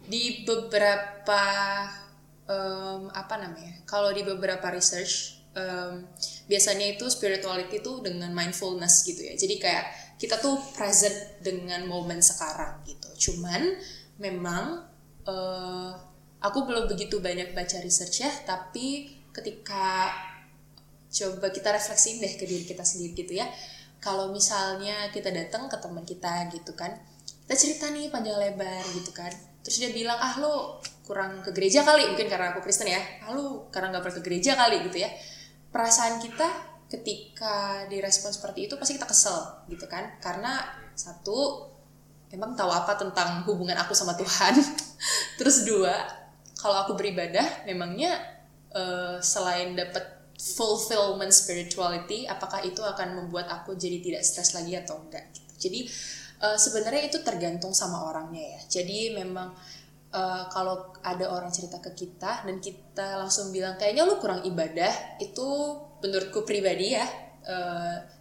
di 0.08 0.48
beberapa 0.48 1.44
um, 2.48 3.12
apa 3.12 3.36
namanya? 3.36 3.84
Kalau 3.84 4.16
di 4.16 4.24
beberapa 4.24 4.72
research 4.72 5.44
um, 5.60 6.08
biasanya 6.48 6.96
itu 6.96 7.04
spirituality 7.12 7.84
itu 7.84 8.00
dengan 8.00 8.32
mindfulness 8.32 9.04
gitu 9.04 9.28
ya. 9.28 9.36
Jadi 9.36 9.60
kayak 9.60 9.86
kita 10.16 10.40
tuh 10.40 10.56
present 10.74 11.44
dengan 11.44 11.84
momen 11.84 12.24
sekarang 12.24 12.80
gitu. 12.88 13.12
Cuman 13.30 13.76
memang 14.24 14.88
uh, 15.28 15.92
aku 16.42 16.70
belum 16.70 16.86
begitu 16.86 17.18
banyak 17.18 17.58
baca 17.58 17.78
research 17.82 18.22
ya 18.22 18.32
tapi 18.46 19.18
ketika 19.34 20.12
coba 21.08 21.48
kita 21.50 21.70
refleksiin 21.72 22.20
deh 22.20 22.34
ke 22.36 22.46
diri 22.46 22.66
kita 22.68 22.84
sendiri 22.84 23.14
gitu 23.16 23.34
ya. 23.40 23.48
Kalau 23.98 24.30
misalnya 24.30 25.10
kita 25.10 25.34
datang 25.34 25.66
ke 25.66 25.78
teman 25.82 26.06
kita 26.06 26.54
gitu 26.54 26.78
kan 26.78 26.94
kita 27.48 27.56
cerita 27.56 27.86
nih 27.96 28.12
panjang 28.12 28.36
lebar 28.36 28.84
gitu 28.92 29.16
kan. 29.16 29.32
Terus 29.64 29.80
dia 29.80 29.92
bilang 29.96 30.20
ah 30.20 30.36
lo 30.36 30.84
kurang 31.08 31.40
ke 31.40 31.56
gereja 31.56 31.88
kali 31.88 32.04
mungkin 32.12 32.28
karena 32.28 32.52
aku 32.52 32.60
Kristen 32.60 32.92
ya. 32.92 33.00
Ah 33.24 33.32
lo 33.32 33.72
karena 33.72 33.96
nggak 33.96 34.04
pernah 34.04 34.18
ke 34.20 34.24
gereja 34.28 34.52
kali 34.60 34.84
gitu 34.92 35.00
ya. 35.00 35.10
Perasaan 35.72 36.20
kita 36.20 36.48
ketika 36.92 37.88
direspon 37.88 38.32
seperti 38.32 38.68
itu 38.68 38.76
pasti 38.76 39.00
kita 39.00 39.08
kesel 39.08 39.64
gitu 39.72 39.88
kan. 39.88 40.20
Karena 40.20 40.60
satu 40.92 41.72
emang 42.36 42.52
tahu 42.60 42.68
apa 42.68 43.00
tentang 43.00 43.48
hubungan 43.48 43.80
aku 43.80 43.96
sama 43.96 44.12
Tuhan. 44.20 44.60
Terus 45.40 45.64
dua 45.64 45.96
kalau 46.58 46.86
aku 46.86 46.98
beribadah 46.98 47.64
memangnya 47.70 48.18
uh, 48.74 49.22
selain 49.22 49.78
dapat 49.78 50.18
fulfillment 50.38 51.34
spirituality 51.34 52.30
apakah 52.30 52.62
itu 52.62 52.82
akan 52.86 53.18
membuat 53.18 53.50
aku 53.50 53.74
jadi 53.74 54.02
tidak 54.02 54.22
stres 54.22 54.54
lagi 54.54 54.78
atau 54.78 55.02
enggak? 55.02 55.26
Gitu. 55.34 55.54
jadi 55.58 55.80
uh, 56.42 56.58
sebenarnya 56.58 57.10
itu 57.10 57.22
tergantung 57.26 57.74
sama 57.74 58.10
orangnya 58.10 58.58
ya. 58.58 58.82
Jadi 58.82 59.14
memang 59.14 59.54
uh, 60.14 60.44
kalau 60.54 60.94
ada 61.02 61.26
orang 61.30 61.50
cerita 61.50 61.82
ke 61.82 61.94
kita 61.98 62.46
dan 62.46 62.58
kita 62.62 63.18
langsung 63.18 63.50
bilang 63.50 63.76
kayaknya 63.78 64.06
lu 64.06 64.22
kurang 64.22 64.46
ibadah 64.46 65.18
itu 65.22 65.48
menurutku 66.02 66.46
pribadi 66.46 66.94
ya 66.94 67.08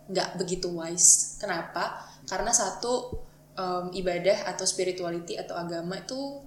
nggak 0.06 0.28
uh, 0.32 0.36
begitu 0.38 0.70
wise. 0.70 1.36
Kenapa? 1.42 2.06
Karena 2.30 2.54
satu 2.54 3.10
um, 3.58 3.90
ibadah 3.90 4.46
atau 4.54 4.62
spirituality 4.62 5.34
atau 5.34 5.58
agama 5.58 5.98
itu 5.98 6.45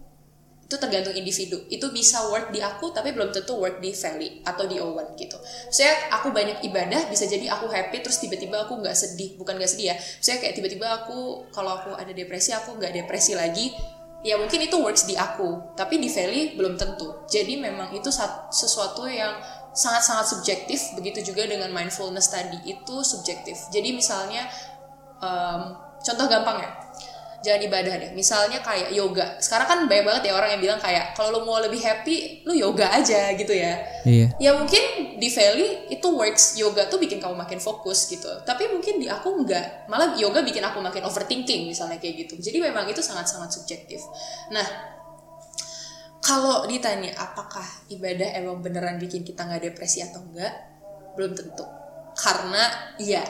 itu 0.70 0.78
tergantung 0.78 1.18
individu. 1.18 1.66
Itu 1.66 1.90
bisa 1.90 2.30
work 2.30 2.54
di 2.54 2.62
aku 2.62 2.94
tapi 2.94 3.10
belum 3.10 3.34
tentu 3.34 3.58
work 3.58 3.82
di 3.82 3.90
Feli 3.90 4.46
atau 4.46 4.70
di 4.70 4.78
Owen 4.78 5.18
gitu. 5.18 5.34
Saya 5.74 6.14
aku 6.14 6.30
banyak 6.30 6.62
ibadah 6.62 7.10
bisa 7.10 7.26
jadi 7.26 7.50
aku 7.50 7.66
happy 7.66 8.06
terus 8.06 8.22
tiba-tiba 8.22 8.70
aku 8.70 8.78
nggak 8.78 8.94
sedih. 8.94 9.34
Bukan 9.42 9.58
nggak 9.58 9.66
sedih 9.66 9.90
ya. 9.90 9.96
Saya 9.98 10.38
kayak 10.38 10.54
tiba-tiba 10.62 10.86
aku 10.94 11.50
kalau 11.50 11.74
aku 11.82 11.98
ada 11.98 12.14
depresi 12.14 12.54
aku 12.54 12.78
nggak 12.78 12.94
depresi 13.02 13.34
lagi. 13.34 13.74
Ya 14.22 14.38
mungkin 14.38 14.62
itu 14.62 14.78
works 14.78 15.10
di 15.10 15.18
aku 15.18 15.74
tapi 15.74 15.98
di 15.98 16.06
Feli 16.06 16.54
belum 16.54 16.78
tentu. 16.78 17.26
Jadi 17.26 17.58
memang 17.58 17.90
itu 17.98 18.14
sesuatu 18.54 19.10
yang 19.10 19.42
sangat-sangat 19.74 20.38
subjektif 20.38 20.94
begitu 20.94 21.34
juga 21.34 21.50
dengan 21.50 21.74
mindfulness 21.74 22.30
tadi. 22.30 22.62
Itu 22.70 23.02
subjektif. 23.02 23.58
Jadi 23.74 23.90
misalnya 23.98 24.46
um, 25.18 25.74
contoh 25.98 26.30
gampang 26.30 26.62
ya 26.62 26.70
jangan 27.39 27.62
ibadah 27.65 27.93
deh. 28.00 28.12
Misalnya 28.12 28.60
kayak 28.60 28.91
yoga. 28.91 29.39
Sekarang 29.39 29.67
kan 29.67 29.79
banyak 29.88 30.05
banget 30.05 30.24
ya 30.31 30.34
orang 30.36 30.50
yang 30.55 30.62
bilang 30.62 30.79
kayak 30.79 31.15
kalau 31.15 31.39
lo 31.39 31.39
mau 31.48 31.60
lebih 31.60 31.79
happy 31.79 32.43
lo 32.43 32.51
yoga 32.51 32.91
aja 32.91 33.31
gitu 33.36 33.53
ya. 33.55 33.79
Iya. 34.03 34.27
ya 34.39 34.51
mungkin 34.55 35.15
di 35.19 35.27
Valley 35.31 35.91
itu 35.91 36.08
works. 36.08 36.60
Yoga 36.60 36.88
tuh 36.91 37.00
bikin 37.00 37.24
kamu 37.24 37.36
makin 37.36 37.60
fokus 37.60 38.08
gitu. 38.12 38.27
Tapi 38.43 38.67
mungkin 38.72 39.00
di 39.00 39.08
aku 39.08 39.43
enggak 39.43 39.88
malah 39.88 40.15
yoga 40.19 40.43
bikin 40.43 40.63
aku 40.63 40.84
makin 40.84 41.03
overthinking 41.08 41.72
misalnya 41.72 42.00
kayak 42.00 42.27
gitu. 42.27 42.36
Jadi 42.39 42.60
memang 42.60 42.88
itu 42.91 43.00
sangat-sangat 43.00 43.51
subjektif. 43.55 44.03
Nah 44.51 44.65
kalau 46.19 46.67
ditanya 46.67 47.15
apakah 47.15 47.65
ibadah 47.88 48.36
emang 48.36 48.60
beneran 48.60 49.00
bikin 49.00 49.24
kita 49.24 49.48
nggak 49.48 49.72
depresi 49.72 50.03
atau 50.03 50.19
enggak 50.27 50.51
belum 51.15 51.31
tentu. 51.36 51.63
Karena 52.19 52.67
ya 53.00 53.24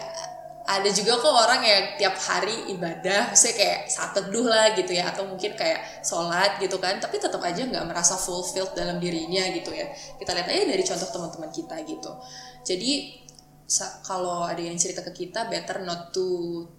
ada 0.69 0.85
juga 0.93 1.17
kok 1.17 1.33
orang 1.33 1.65
yang 1.65 1.83
tiap 1.97 2.13
hari 2.21 2.69
ibadah, 2.69 3.33
misalnya 3.33 3.57
kayak 3.57 3.79
saat 3.89 4.13
teduh 4.13 4.45
lah 4.45 4.77
gitu 4.77 4.93
ya, 4.93 5.09
atau 5.09 5.25
mungkin 5.25 5.57
kayak 5.57 6.05
sholat 6.05 6.61
gitu 6.61 6.77
kan, 6.77 7.01
tapi 7.01 7.17
tetap 7.17 7.41
aja 7.41 7.65
nggak 7.65 7.89
merasa 7.89 8.13
fulfilled 8.13 8.77
dalam 8.77 9.01
dirinya 9.01 9.49
gitu 9.49 9.73
ya. 9.73 9.89
Kita 10.21 10.37
lihat 10.37 10.45
aja 10.45 10.69
dari 10.69 10.83
contoh 10.85 11.09
teman-teman 11.09 11.49
kita 11.49 11.75
gitu. 11.89 12.11
Jadi 12.61 13.17
kalau 14.05 14.45
ada 14.45 14.61
yang 14.61 14.77
cerita 14.77 15.01
ke 15.01 15.25
kita, 15.25 15.49
better 15.49 15.81
not 15.81 16.13
to 16.13 16.69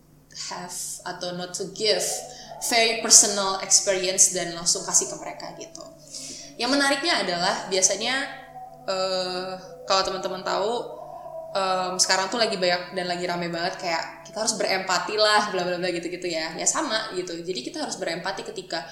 have 0.54 0.74
atau 1.02 1.34
not 1.34 1.50
to 1.50 1.74
give 1.74 2.06
very 2.70 3.02
personal 3.02 3.58
experience 3.58 4.30
dan 4.30 4.54
langsung 4.54 4.86
kasih 4.86 5.10
ke 5.10 5.16
mereka 5.18 5.50
gitu. 5.58 5.82
Yang 6.54 6.78
menariknya 6.78 7.26
adalah 7.26 7.66
biasanya 7.66 8.14
uh, 8.86 9.58
kalau 9.82 10.06
teman-teman 10.06 10.46
tahu 10.46 10.99
um, 11.54 11.94
sekarang 11.98 12.30
tuh 12.30 12.38
lagi 12.38 12.56
banyak 12.56 12.94
dan 12.94 13.06
lagi 13.06 13.24
rame 13.26 13.50
banget 13.50 13.78
kayak 13.78 14.26
kita 14.26 14.46
harus 14.46 14.54
berempati 14.54 15.14
lah 15.18 15.50
bla 15.50 15.62
bla 15.66 15.76
bla 15.78 15.90
gitu 15.90 16.06
gitu 16.06 16.26
ya. 16.30 16.54
Ya 16.54 16.66
sama 16.66 17.14
gitu. 17.18 17.34
Jadi 17.34 17.60
kita 17.66 17.82
harus 17.82 17.98
berempati 17.98 18.46
ketika 18.46 18.86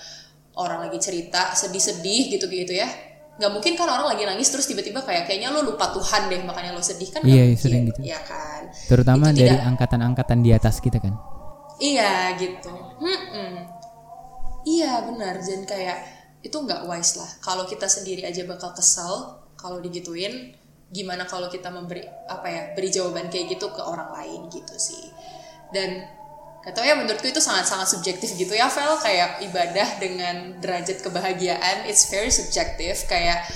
orang 0.59 0.91
lagi 0.91 0.99
cerita 0.99 1.55
sedih-sedih 1.55 2.35
gitu 2.35 2.51
gitu 2.51 2.75
ya. 2.75 2.89
Nggak 3.39 3.51
mungkin 3.55 3.73
kan 3.79 3.87
orang 3.87 4.11
lagi 4.11 4.27
nangis 4.27 4.51
terus 4.51 4.67
tiba-tiba 4.67 5.07
kayak 5.07 5.31
kayaknya 5.31 5.55
lo 5.55 5.63
lupa 5.63 5.95
Tuhan 5.95 6.27
deh 6.27 6.43
makanya 6.43 6.75
lo 6.75 6.83
sedih 6.83 7.09
kan? 7.15 7.23
Iya 7.23 7.55
mungkin, 7.55 7.63
sering 7.63 7.83
gitu. 7.95 8.01
Ya 8.03 8.19
kan? 8.27 8.67
Terutama 8.91 9.31
Itu 9.31 9.47
dari 9.47 9.57
angkatan-angkatan 9.63 10.39
di 10.43 10.51
atas 10.51 10.83
kita 10.83 10.99
kan? 10.99 11.15
Iya 11.79 12.35
gitu. 12.35 12.75
Hmm 12.99 13.21
-mm. 13.31 13.53
iya 14.67 15.07
benar. 15.07 15.39
Dan 15.39 15.63
kayak 15.63 15.99
itu 16.43 16.55
nggak 16.59 16.91
wise 16.91 17.23
lah. 17.23 17.31
Kalau 17.39 17.63
kita 17.71 17.87
sendiri 17.87 18.27
aja 18.27 18.43
bakal 18.43 18.75
kesel 18.75 19.47
kalau 19.55 19.79
digituin 19.79 20.59
gimana 20.89 21.29
kalau 21.29 21.53
kita 21.53 21.69
memberi 21.69 22.05
apa 22.27 22.47
ya 22.49 22.63
beri 22.73 22.89
jawaban 22.89 23.29
kayak 23.29 23.57
gitu 23.57 23.69
ke 23.73 23.83
orang 23.85 24.09
lain 24.13 24.49
gitu 24.49 24.77
sih. 24.77 25.13
Dan 25.69 26.19
Gak 26.59 26.75
tau 26.75 26.85
ya 26.85 26.99
menurutku 26.99 27.31
itu 27.31 27.41
sangat-sangat 27.41 27.87
subjektif 27.87 28.35
gitu 28.35 28.53
ya 28.53 28.69
Vel. 28.69 28.99
Kayak 29.01 29.41
ibadah 29.47 29.89
dengan 30.03 30.59
derajat 30.61 31.01
kebahagiaan 31.01 31.89
it's 31.89 32.13
very 32.13 32.29
subjektif. 32.29 33.09
Kayak 33.09 33.47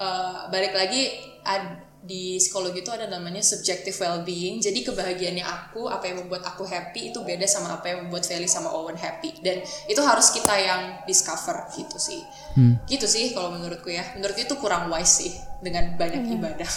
uh, 0.00 0.48
balik 0.48 0.72
lagi 0.72 1.20
ad, 1.44 1.84
di 2.06 2.38
psikologi 2.38 2.86
itu 2.86 2.90
ada 2.94 3.10
namanya 3.10 3.42
subjective 3.42 3.98
well-being 3.98 4.62
jadi 4.62 4.86
kebahagiaannya 4.86 5.42
aku 5.42 5.90
apa 5.90 6.06
yang 6.06 6.22
membuat 6.22 6.46
aku 6.46 6.62
happy 6.62 7.10
itu 7.10 7.18
beda 7.26 7.44
sama 7.44 7.76
apa 7.76 7.90
yang 7.90 8.06
membuat 8.06 8.24
Feli 8.24 8.46
sama 8.46 8.70
Owen 8.70 8.94
happy 8.94 9.42
dan 9.42 9.60
itu 9.90 10.00
harus 10.00 10.30
kita 10.30 10.54
yang 10.54 11.02
discover 11.04 11.66
gitu 11.74 11.98
sih 11.98 12.22
hmm. 12.54 12.86
gitu 12.86 13.10
sih 13.10 13.34
kalau 13.34 13.50
menurutku 13.52 13.90
ya 13.90 14.06
menurutku 14.14 14.46
itu 14.46 14.54
kurang 14.62 14.86
wise 14.88 15.26
sih 15.26 15.32
dengan 15.60 15.98
banyak 15.98 16.22
hmm. 16.22 16.34
ibadah 16.38 16.70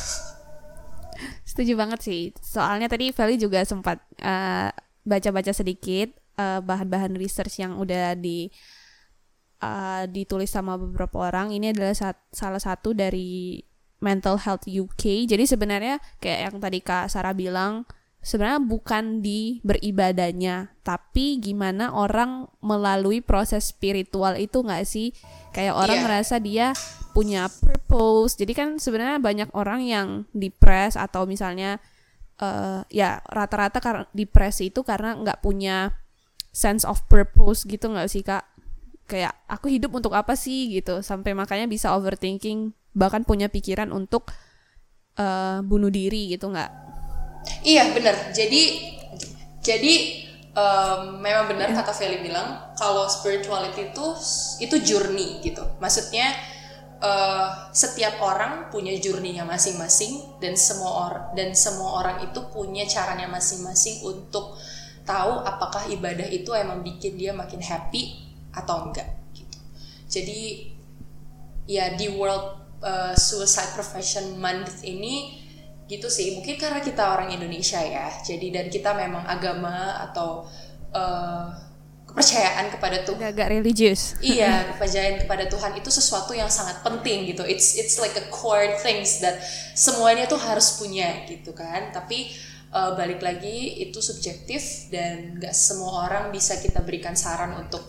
setuju 1.49 1.77
banget 1.77 1.99
sih 2.01 2.21
soalnya 2.41 2.89
tadi 2.89 3.13
Feli 3.13 3.37
juga 3.37 3.61
sempat 3.61 4.01
uh, 4.25 4.73
baca-baca 5.09 5.49
sedikit 5.55 6.13
eh, 6.37 6.59
bahan-bahan 6.61 7.17
research 7.17 7.65
yang 7.65 7.81
udah 7.81 8.13
di 8.13 8.51
uh, 9.63 10.03
ditulis 10.07 10.49
sama 10.49 10.79
beberapa 10.79 11.29
orang. 11.29 11.51
Ini 11.55 11.75
adalah 11.75 11.95
sat 11.95 12.17
salah 12.31 12.59
satu 12.59 12.95
dari 12.95 13.59
Mental 13.99 14.39
Health 14.39 14.65
UK. 14.67 15.27
Jadi 15.27 15.43
sebenarnya 15.45 15.99
kayak 16.23 16.39
yang 16.49 16.55
tadi 16.59 16.79
Kak 16.79 17.11
Sarah 17.11 17.35
bilang, 17.35 17.83
sebenarnya 18.19 18.63
bukan 18.63 19.19
di 19.23 19.59
beribadahnya, 19.63 20.75
tapi 20.83 21.39
gimana 21.39 21.91
orang 21.95 22.47
melalui 22.63 23.19
proses 23.23 23.71
spiritual 23.71 24.39
itu 24.39 24.63
nggak 24.63 24.83
sih? 24.87 25.11
Kayak 25.51 25.75
orang 25.75 25.97
yeah. 25.99 26.05
ngerasa 26.07 26.35
dia 26.39 26.67
punya 27.11 27.51
purpose. 27.51 28.39
Jadi 28.39 28.53
kan 28.55 28.69
sebenarnya 28.79 29.19
banyak 29.19 29.49
orang 29.51 29.83
yang 29.83 30.07
depres 30.31 30.95
atau 30.95 31.27
misalnya 31.27 31.83
uh, 32.39 32.81
ya 32.87 33.19
rata-rata 33.27 33.83
karena 33.83 34.03
depresi 34.15 34.71
itu 34.71 34.81
karena 34.81 35.15
nggak 35.19 35.43
punya 35.43 35.93
sense 36.49 36.87
of 36.87 37.03
purpose 37.11 37.67
gitu 37.67 37.91
nggak 37.91 38.09
sih 38.09 38.25
kak 38.25 38.41
kayak 39.05 39.33
aku 39.49 39.69
hidup 39.69 39.93
untuk 39.93 40.13
apa 40.13 40.33
sih 40.37 40.69
gitu 40.69 41.01
sampai 41.01 41.33
makanya 41.33 41.65
bisa 41.65 41.93
overthinking 41.93 42.73
bahkan 42.93 43.23
punya 43.23 43.47
pikiran 43.47 43.93
untuk 43.93 44.33
uh, 45.19 45.61
bunuh 45.65 45.91
diri 45.93 46.33
gitu 46.33 46.49
nggak? 46.49 46.71
Iya 47.63 47.95
benar 47.95 48.35
jadi 48.35 48.61
jadi 49.59 49.93
um, 50.55 51.19
memang 51.19 51.51
benar 51.51 51.71
kata 51.75 51.91
Feli 51.93 52.23
bilang 52.23 52.73
kalau 52.75 53.05
spirituality 53.07 53.91
itu 53.91 54.05
itu 54.63 54.75
journey 54.83 55.43
gitu. 55.43 55.63
Maksudnya 55.77 56.31
uh, 57.03 57.71
setiap 57.71 58.19
orang 58.23 58.71
punya 58.71 58.95
journey-nya 58.97 59.43
masing-masing 59.47 60.39
dan 60.39 60.55
semua 60.55 60.91
orang 61.09 61.25
dan 61.35 61.49
semua 61.55 62.03
orang 62.03 62.17
itu 62.23 62.39
punya 62.51 62.87
caranya 62.87 63.27
masing-masing 63.27 64.03
untuk 64.03 64.55
tahu 65.07 65.41
apakah 65.41 65.89
ibadah 65.89 66.27
itu 66.29 66.53
emang 66.53 66.85
bikin 66.85 67.17
dia 67.17 67.33
makin 67.33 67.59
happy 67.63 68.29
atau 68.53 68.89
enggak 68.89 69.09
gitu. 69.33 69.57
Jadi 70.09 70.69
ya 71.69 71.93
di 71.93 72.09
World 72.13 72.58
uh, 72.83 73.13
Suicide 73.15 73.75
Prevention 73.75 74.39
Month 74.39 74.83
ini 74.83 75.39
gitu 75.89 76.07
sih. 76.07 76.37
Mungkin 76.37 76.55
karena 76.61 76.79
kita 76.79 77.01
orang 77.15 77.33
Indonesia 77.33 77.81
ya. 77.81 78.07
Jadi 78.21 78.53
dan 78.53 78.69
kita 78.69 78.93
memang 78.93 79.25
agama 79.25 79.97
atau 80.09 80.45
uh, 80.93 81.49
kepercayaan 82.09 82.73
kepada 82.73 83.05
Tuhan 83.05 83.21
agak 83.21 83.47
religius. 83.53 84.17
Iya 84.21 84.63
kepercayaan 84.73 85.25
kepada 85.25 85.45
Tuhan 85.49 85.77
itu 85.77 85.89
sesuatu 85.89 86.33
yang 86.33 86.49
sangat 86.49 86.81
penting 86.85 87.29
gitu. 87.29 87.45
It's 87.45 87.77
it's 87.77 87.97
like 87.97 88.13
a 88.17 88.25
core 88.29 88.77
things 88.81 89.21
that 89.21 89.41
semuanya 89.73 90.29
tuh 90.29 90.37
harus 90.37 90.77
punya 90.77 91.25
gitu 91.25 91.53
kan. 91.57 91.89
Tapi 91.89 92.29
uh, 92.73 92.93
balik 92.93 93.21
lagi 93.21 93.81
itu 93.81 93.97
subjektif 94.01 94.89
dan 94.93 95.37
gak 95.41 95.53
semua 95.53 96.09
orang 96.09 96.29
bisa 96.29 96.57
kita 96.61 96.81
berikan 96.85 97.17
saran 97.17 97.57
untuk 97.57 97.85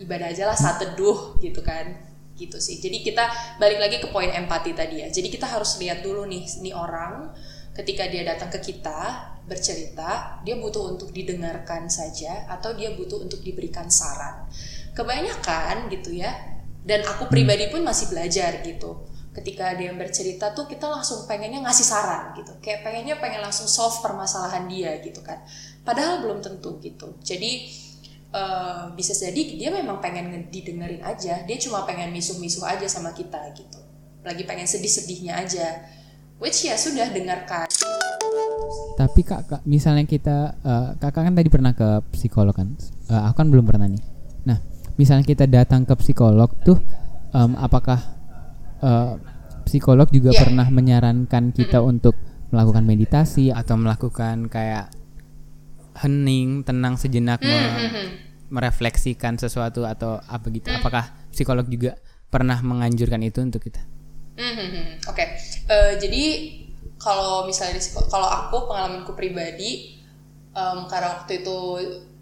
ibadah 0.00 0.32
aja 0.32 0.48
lah 0.48 0.58
saat 0.58 0.82
teduh 0.82 1.38
gitu 1.38 1.62
kan 1.62 2.11
gitu 2.42 2.58
sih 2.58 2.82
jadi 2.82 2.98
kita 3.02 3.24
balik 3.62 3.78
lagi 3.78 3.96
ke 4.02 4.08
poin 4.10 4.30
empati 4.30 4.74
tadi 4.74 5.06
ya 5.06 5.08
jadi 5.12 5.28
kita 5.30 5.46
harus 5.46 5.78
lihat 5.78 6.02
dulu 6.02 6.26
nih 6.26 6.44
nih 6.62 6.74
orang 6.74 7.30
ketika 7.72 8.04
dia 8.08 8.22
datang 8.26 8.52
ke 8.52 8.60
kita 8.60 9.32
bercerita, 9.42 10.38
dia 10.46 10.54
butuh 10.54 10.94
untuk 10.94 11.10
didengarkan 11.10 11.90
saja 11.90 12.46
atau 12.46 12.76
dia 12.78 12.94
butuh 12.94 13.26
untuk 13.26 13.42
diberikan 13.42 13.90
saran. 13.90 14.46
Kebanyakan 14.94 15.90
gitu 15.90 16.14
ya. 16.14 16.30
Dan 16.82 17.06
aku 17.06 17.30
pribadi 17.30 17.70
pun 17.70 17.82
masih 17.86 18.10
belajar 18.10 18.62
gitu. 18.62 19.06
Ketika 19.32 19.72
dia 19.78 19.94
bercerita 19.96 20.52
tuh 20.52 20.68
kita 20.68 20.84
langsung 20.90 21.24
pengennya 21.24 21.62
ngasih 21.64 21.86
saran 21.86 22.36
gitu. 22.36 22.52
Kayak 22.60 22.84
pengennya 22.84 23.16
pengen 23.18 23.40
langsung 23.40 23.66
solve 23.70 24.02
permasalahan 24.02 24.68
dia 24.68 24.98
gitu 25.00 25.24
kan. 25.24 25.40
Padahal 25.86 26.20
belum 26.22 26.42
tentu 26.42 26.78
gitu. 26.82 27.16
Jadi 27.22 27.70
uh, 28.32 28.90
bisa 28.96 29.12
jadi 29.14 29.40
dia 29.56 29.70
memang 29.70 30.00
pengen 30.00 30.48
didengerin 30.50 31.04
aja. 31.04 31.44
Dia 31.46 31.56
cuma 31.62 31.84
pengen 31.86 32.10
misuh-misuh 32.10 32.66
aja 32.66 32.84
sama 32.88 33.12
kita 33.12 33.38
gitu. 33.54 33.78
Lagi 34.26 34.42
pengen 34.48 34.66
sedih-sedihnya 34.66 35.38
aja. 35.38 35.86
Which 36.42 36.66
ya 36.66 36.74
sudah 36.74 37.14
dengarkan 37.14 37.70
tapi 38.96 39.20
kak, 39.24 39.40
kak 39.48 39.62
misalnya 39.64 40.04
kita 40.04 40.56
uh, 40.62 40.88
kakak 41.00 41.28
kan 41.28 41.34
tadi 41.34 41.48
pernah 41.48 41.72
ke 41.72 42.04
psikolog 42.12 42.54
kan 42.54 42.68
uh, 43.10 43.28
aku 43.28 43.34
kan 43.44 43.48
belum 43.48 43.64
pernah 43.66 43.88
nih 43.88 44.02
nah 44.46 44.58
misalnya 44.96 45.24
kita 45.24 45.44
datang 45.48 45.88
ke 45.88 45.94
psikolog 45.98 46.52
tuh 46.62 46.78
um, 47.32 47.56
apakah 47.58 47.98
uh, 48.84 49.16
psikolog 49.64 50.08
juga 50.12 50.36
yeah. 50.36 50.40
pernah 50.44 50.66
menyarankan 50.68 51.50
kita 51.54 51.80
mm 51.80 51.84
-hmm. 51.84 51.92
untuk 51.92 52.14
melakukan 52.52 52.84
meditasi 52.84 53.48
atau 53.48 53.80
melakukan 53.80 54.52
kayak 54.52 54.92
hening 55.98 56.64
tenang 56.64 56.96
sejenak 56.96 57.40
mm 57.42 57.48
-hmm. 57.48 58.06
merefleksikan 58.48 59.36
sesuatu 59.36 59.84
atau 59.84 60.20
apa 60.24 60.46
gitu 60.48 60.68
mm 60.68 60.76
-hmm. 60.76 60.84
apakah 60.84 61.04
psikolog 61.32 61.66
juga 61.68 61.98
pernah 62.32 62.60
menganjurkan 62.64 63.20
itu 63.24 63.44
untuk 63.44 63.64
kita 63.68 63.84
mm 64.38 64.52
-hmm. 64.52 64.86
oke 65.08 65.14
okay. 65.16 65.36
uh, 65.68 65.94
jadi 66.00 66.24
kalau 67.02 67.44
misalnya 67.44 67.82
kalau 68.08 68.28
aku 68.30 68.70
pengalamanku 68.70 69.12
pribadi 69.18 69.98
um, 70.54 70.86
karena 70.86 71.18
waktu 71.20 71.42
itu 71.42 71.58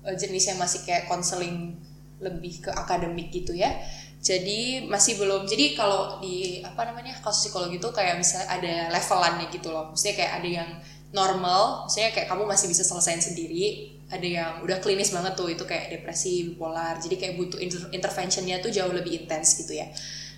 uh, 0.07 0.15
jenisnya 0.17 0.57
masih 0.57 0.83
kayak 0.89 1.07
konseling 1.07 1.77
lebih 2.21 2.65
ke 2.65 2.71
akademik 2.73 3.33
gitu 3.33 3.57
ya 3.57 3.77
jadi 4.21 4.85
masih 4.85 5.17
belum 5.17 5.49
jadi 5.49 5.73
kalau 5.73 6.21
di 6.21 6.61
apa 6.61 6.85
namanya 6.85 7.17
kasus 7.25 7.49
psikologi 7.49 7.81
itu 7.81 7.89
kayak 7.89 8.21
misalnya 8.21 8.53
ada 8.53 8.75
levelannya 8.93 9.49
gitu 9.49 9.73
loh 9.73 9.89
maksudnya 9.89 10.15
kayak 10.21 10.33
ada 10.45 10.49
yang 10.49 10.71
normal 11.11 11.87
maksudnya 11.87 12.15
kayak 12.15 12.29
kamu 12.31 12.47
masih 12.47 12.67
bisa 12.71 12.87
selesaiin 12.87 13.23
sendiri 13.23 13.97
ada 14.11 14.27
yang 14.27 14.53
udah 14.63 14.83
klinis 14.83 15.15
banget 15.15 15.39
tuh 15.39 15.51
itu 15.51 15.63
kayak 15.67 15.91
depresi 15.91 16.55
bipolar 16.55 16.99
jadi 16.99 17.15
kayak 17.19 17.35
butuh 17.39 17.59
inter 17.63 17.83
interventionnya 17.95 18.59
tuh 18.59 18.71
jauh 18.71 18.91
lebih 18.91 19.27
intens 19.27 19.59
gitu 19.59 19.75
ya 19.75 19.87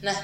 nah 0.04 0.16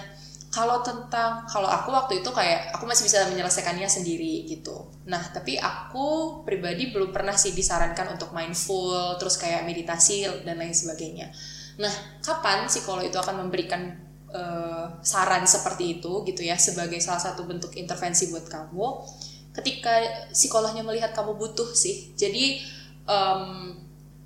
kalau 0.48 0.80
tentang 0.80 1.44
kalau 1.44 1.68
aku 1.68 1.92
waktu 1.92 2.24
itu 2.24 2.30
kayak 2.32 2.72
aku 2.72 2.88
masih 2.88 3.04
bisa 3.04 3.28
menyelesaikannya 3.28 3.84
sendiri 3.84 4.48
gitu. 4.48 4.88
Nah, 5.04 5.20
tapi 5.28 5.60
aku 5.60 6.40
pribadi 6.48 6.88
belum 6.88 7.12
pernah 7.12 7.36
sih 7.36 7.52
disarankan 7.52 8.16
untuk 8.16 8.32
mindful, 8.32 9.20
terus 9.20 9.36
kayak 9.36 9.68
meditasi 9.68 10.24
dan 10.48 10.56
lain 10.56 10.72
sebagainya. 10.72 11.28
Nah, 11.76 11.92
kapan 12.24 12.64
psikolog 12.64 13.04
itu 13.04 13.20
akan 13.20 13.44
memberikan 13.44 13.92
uh, 14.32 14.98
saran 15.04 15.44
seperti 15.44 16.00
itu 16.00 16.24
gitu 16.24 16.40
ya 16.40 16.56
sebagai 16.56 16.98
salah 17.04 17.20
satu 17.20 17.44
bentuk 17.44 17.76
intervensi 17.76 18.32
buat 18.32 18.48
kamu? 18.48 18.86
Ketika 19.58 19.98
psikolognya 20.30 20.86
melihat 20.86 21.10
kamu 21.10 21.34
butuh 21.34 21.74
sih. 21.74 22.14
Jadi 22.14 22.62
um, 23.10 23.74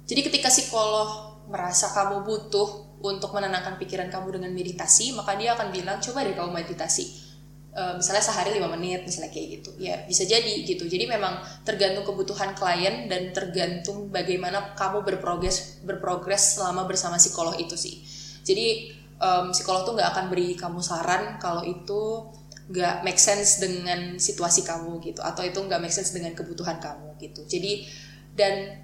jadi 0.05 0.29
ketika 0.29 0.53
psikolog 0.53 1.40
merasa 1.49 1.88
kamu 1.97 2.29
butuh 2.29 3.01
untuk 3.03 3.33
menenangkan 3.35 3.81
pikiran 3.81 4.12
kamu 4.12 4.38
dengan 4.38 4.53
meditasi, 4.53 5.16
maka 5.16 5.35
dia 5.40 5.57
akan 5.57 5.73
bilang 5.73 5.99
coba 5.99 6.23
deh 6.23 6.37
kamu 6.37 6.53
meditasi. 6.53 7.33
Uh, 7.73 7.97
misalnya 7.97 8.21
sehari 8.21 8.53
lima 8.53 8.68
menit 8.68 9.01
misalnya 9.01 9.33
kayak 9.33 9.49
gitu 9.64 9.73
ya 9.81 10.05
bisa 10.05 10.29
jadi 10.29 10.61
gitu 10.61 10.85
jadi 10.92 11.09
memang 11.09 11.40
tergantung 11.64 12.05
kebutuhan 12.05 12.53
klien 12.53 13.09
dan 13.09 13.33
tergantung 13.33 14.12
bagaimana 14.12 14.77
kamu 14.77 15.01
berprogres 15.01 15.81
berprogres 15.81 16.61
selama 16.61 16.85
bersama 16.85 17.16
psikolog 17.16 17.57
itu 17.57 17.73
sih 17.73 18.05
jadi 18.45 18.92
um, 19.23 19.57
psikolog 19.57 19.87
tuh 19.87 19.95
nggak 19.97 20.11
akan 20.12 20.25
beri 20.29 20.53
kamu 20.53 20.85
saran 20.85 21.38
kalau 21.38 21.64
itu 21.64 22.29
nggak 22.70 23.03
make 23.03 23.18
sense 23.18 23.59
dengan 23.59 24.20
situasi 24.20 24.62
kamu 24.62 25.03
gitu 25.03 25.18
atau 25.18 25.42
itu 25.42 25.59
nggak 25.59 25.83
make 25.83 25.94
sense 25.94 26.14
dengan 26.14 26.37
kebutuhan 26.37 26.79
kamu 26.79 27.18
gitu. 27.18 27.42
Jadi 27.48 27.87
dan 28.33 28.79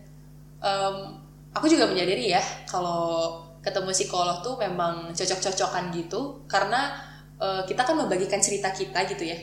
um, 0.59 1.23
aku 1.55 1.71
juga 1.71 1.87
menyadari 1.87 2.35
ya 2.35 2.43
kalau 2.67 3.39
ketemu 3.63 3.91
psikolog 3.95 4.43
tuh 4.43 4.59
memang 4.59 5.15
cocok-cocokan 5.15 5.91
gitu 5.95 6.47
karena 6.51 6.95
uh, 7.39 7.63
kita 7.67 7.87
kan 7.87 7.95
membagikan 7.95 8.43
cerita 8.43 8.75
kita 8.75 9.07
gitu 9.07 9.25
ya. 9.29 9.39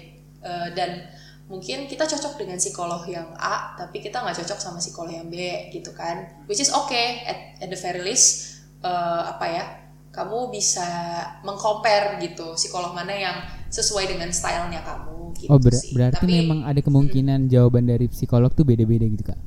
Uh, 0.45 0.69
dan 0.77 1.09
mungkin 1.45 1.85
kita 1.85 2.05
cocok 2.05 2.41
dengan 2.41 2.57
psikolog 2.57 3.05
yang 3.05 3.33
A 3.37 3.77
tapi 3.77 4.01
kita 4.01 4.21
nggak 4.21 4.45
cocok 4.45 4.59
sama 4.61 4.77
psikolog 4.83 5.15
yang 5.15 5.27
B 5.31 5.69
gitu 5.71 5.95
kan. 5.95 6.43
Which 6.45 6.59
is 6.59 6.75
okay 6.75 7.23
at, 7.23 7.63
at 7.63 7.69
the 7.71 7.79
very 7.79 8.03
least 8.03 8.61
uh, 8.83 9.31
apa 9.31 9.45
ya 9.47 9.65
kamu 10.15 10.47
bisa 10.47 10.87
mengcompare 11.43 12.15
gitu 12.23 12.55
psikolog 12.55 12.95
mana 12.95 13.11
yang 13.11 13.37
sesuai 13.75 14.15
dengan 14.15 14.31
stylenya 14.31 14.81
kamu 14.87 15.35
gitu 15.35 15.51
oh 15.51 15.59
ber 15.59 15.75
sih. 15.75 15.91
berarti 15.91 16.23
tapi, 16.23 16.35
memang 16.39 16.63
ada 16.63 16.79
kemungkinan 16.79 17.39
hmm. 17.45 17.51
jawaban 17.51 17.91
dari 17.91 18.07
psikolog 18.07 18.55
tuh 18.55 18.63
beda-beda 18.63 19.03
gitu 19.03 19.25
kak? 19.27 19.39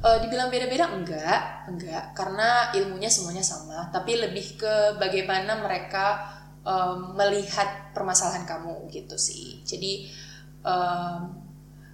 Uh, 0.00 0.16
dibilang 0.24 0.48
beda-beda 0.50 0.90
enggak. 0.90 1.68
Enggak 1.70 2.16
karena 2.16 2.72
ilmunya 2.74 3.12
semuanya 3.12 3.44
sama. 3.44 3.92
Tapi 3.92 4.16
lebih 4.16 4.56
ke 4.58 4.96
bagaimana 4.98 5.60
mereka 5.60 6.26
um, 6.64 7.14
melihat 7.14 7.92
permasalahan 7.92 8.48
kamu 8.48 8.88
gitu 8.90 9.20
sih. 9.20 9.60
Jadi 9.62 10.08
um, 10.64 11.36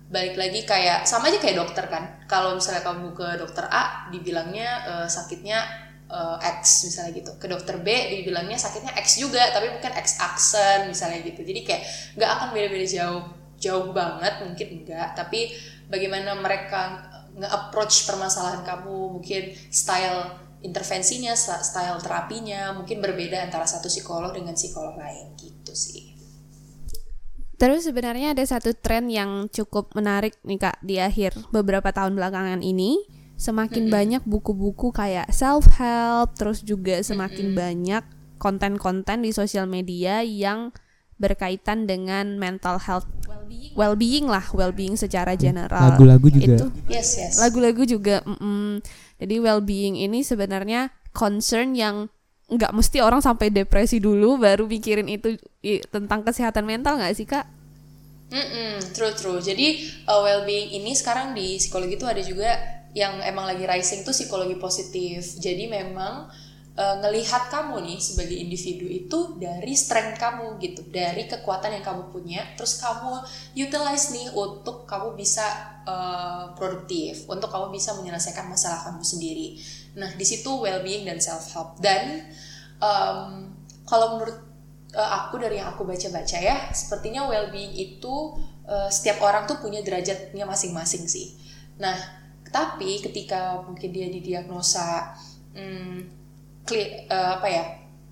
balik 0.06 0.38
lagi 0.38 0.62
kayak 0.62 1.02
sama 1.02 1.34
aja 1.34 1.42
kayak 1.42 1.58
dokter 1.58 1.84
kan. 1.90 2.22
Kalau 2.30 2.54
misalnya 2.54 2.86
kamu 2.86 3.10
ke 3.12 3.28
dokter 3.42 3.66
A 3.66 4.06
dibilangnya 4.14 4.70
uh, 4.86 5.08
sakitnya 5.10 5.85
uh, 6.10 6.38
X 6.40 6.90
misalnya 6.90 7.12
gitu. 7.16 7.30
Ke 7.38 7.46
dokter 7.46 7.78
B 7.82 7.88
dibilangnya 7.88 8.58
sakitnya 8.58 8.94
X 8.98 9.18
juga 9.22 9.42
tapi 9.54 9.70
bukan 9.74 9.92
X 9.96 10.18
aksen 10.18 10.90
misalnya 10.90 11.22
gitu. 11.22 11.40
Jadi 11.42 11.60
kayak 11.62 11.82
nggak 12.18 12.30
akan 12.30 12.48
beda-beda 12.54 12.86
jauh 12.86 13.22
jauh 13.56 13.88
banget 13.96 14.44
mungkin 14.44 14.68
enggak 14.84 15.16
tapi 15.16 15.48
bagaimana 15.88 16.36
mereka 16.36 17.08
nge-approach 17.36 18.04
permasalahan 18.04 18.64
kamu 18.64 19.16
mungkin 19.16 19.52
style 19.72 20.44
intervensinya 20.64 21.36
style 21.36 22.00
terapinya 22.00 22.72
mungkin 22.72 23.00
berbeda 23.04 23.44
antara 23.44 23.68
satu 23.68 23.92
psikolog 23.92 24.32
dengan 24.32 24.56
psikolog 24.56 24.96
lain 24.96 25.36
gitu 25.36 25.72
sih. 25.76 26.16
Terus 27.56 27.88
sebenarnya 27.88 28.36
ada 28.36 28.44
satu 28.44 28.76
tren 28.76 29.08
yang 29.08 29.48
cukup 29.48 29.88
menarik 29.96 30.36
nih 30.44 30.60
kak 30.60 30.76
di 30.84 31.00
akhir 31.00 31.32
beberapa 31.48 31.88
tahun 31.88 32.12
belakangan 32.12 32.60
ini. 32.60 33.00
Semakin 33.36 33.86
mm 33.86 33.88
-hmm. 33.88 33.96
banyak 33.96 34.22
buku-buku 34.24 34.90
kayak 34.96 35.28
self 35.28 35.68
help, 35.76 36.32
terus 36.36 36.64
juga 36.64 37.00
semakin 37.04 37.52
mm 37.52 37.52
-hmm. 37.52 37.62
banyak 37.62 38.04
konten-konten 38.36 39.24
di 39.24 39.32
sosial 39.32 39.64
media 39.68 40.20
yang 40.24 40.72
berkaitan 41.16 41.88
dengan 41.88 42.36
mental 42.36 42.76
health 42.76 43.08
well-being 43.72 44.28
lah 44.28 44.44
well-being 44.52 45.00
secara 45.00 45.32
general 45.32 45.96
lagu-lagu 45.96 46.28
juga 46.28 46.60
itu 46.60 46.66
yes 46.92 47.16
yes 47.16 47.40
lagu-lagu 47.40 47.88
juga 47.88 48.20
mm 48.20 48.36
-mm. 48.36 48.68
jadi 49.24 49.34
well-being 49.40 49.96
ini 49.96 50.20
sebenarnya 50.20 50.92
concern 51.16 51.72
yang 51.72 52.12
nggak 52.46 52.72
mesti 52.76 53.02
orang 53.02 53.18
sampai 53.18 53.50
depresi 53.50 53.98
dulu 53.98 54.38
baru 54.38 54.70
mikirin 54.70 55.10
itu 55.10 55.34
i, 55.66 55.82
tentang 55.90 56.22
kesehatan 56.22 56.62
mental 56.62 56.94
nggak 56.94 57.16
sih 57.18 57.26
kak? 57.26 57.42
Mm 58.30 58.38
-mm, 58.38 58.70
true 58.94 59.14
true. 59.18 59.38
Jadi 59.42 59.86
uh, 60.06 60.22
well-being 60.22 60.78
ini 60.78 60.94
sekarang 60.94 61.34
di 61.34 61.58
psikologi 61.58 61.98
itu 61.98 62.06
ada 62.06 62.22
juga 62.22 62.50
yang 62.96 63.20
emang 63.20 63.44
lagi 63.44 63.68
rising 63.68 64.08
tuh 64.08 64.16
psikologi 64.16 64.56
positif. 64.56 65.36
Jadi 65.36 65.68
memang 65.68 66.32
uh, 66.80 66.96
ngelihat 67.04 67.52
kamu 67.52 67.84
nih 67.84 68.00
sebagai 68.00 68.32
individu 68.32 68.88
itu 68.88 69.36
dari 69.36 69.76
strength 69.76 70.16
kamu 70.16 70.56
gitu, 70.64 70.80
dari 70.88 71.28
kekuatan 71.28 71.76
yang 71.76 71.84
kamu 71.84 72.08
punya, 72.08 72.40
terus 72.56 72.80
kamu 72.80 73.20
utilize 73.52 74.16
nih 74.16 74.32
untuk 74.32 74.88
kamu 74.88 75.12
bisa 75.12 75.44
uh, 75.84 76.56
produktif, 76.56 77.28
untuk 77.28 77.52
kamu 77.52 77.68
bisa 77.68 77.92
menyelesaikan 78.00 78.48
masalah 78.48 78.88
kamu 78.88 79.04
sendiri. 79.04 79.60
Nah, 80.00 80.16
di 80.16 80.24
situ 80.24 80.48
well-being 80.48 81.04
dan 81.04 81.20
self-help. 81.20 81.76
Dan 81.84 82.32
um, 82.80 83.52
kalau 83.84 84.16
menurut 84.16 84.40
uh, 84.96 85.10
aku 85.20 85.36
dari 85.36 85.60
yang 85.60 85.68
aku 85.68 85.84
baca-baca 85.84 86.40
ya, 86.40 86.72
sepertinya 86.72 87.28
well-being 87.28 87.76
itu 87.76 88.40
uh, 88.64 88.88
setiap 88.88 89.20
orang 89.20 89.44
tuh 89.44 89.60
punya 89.60 89.84
derajatnya 89.84 90.48
masing-masing 90.48 91.04
sih. 91.04 91.36
Nah, 91.76 92.24
tapi 92.56 93.04
ketika 93.04 93.60
mungkin 93.60 93.92
dia 93.92 94.08
didiagnosa 94.08 95.12
um, 95.52 96.00
kli, 96.64 97.04
uh, 97.12 97.36
apa 97.36 97.48
ya 97.52 97.64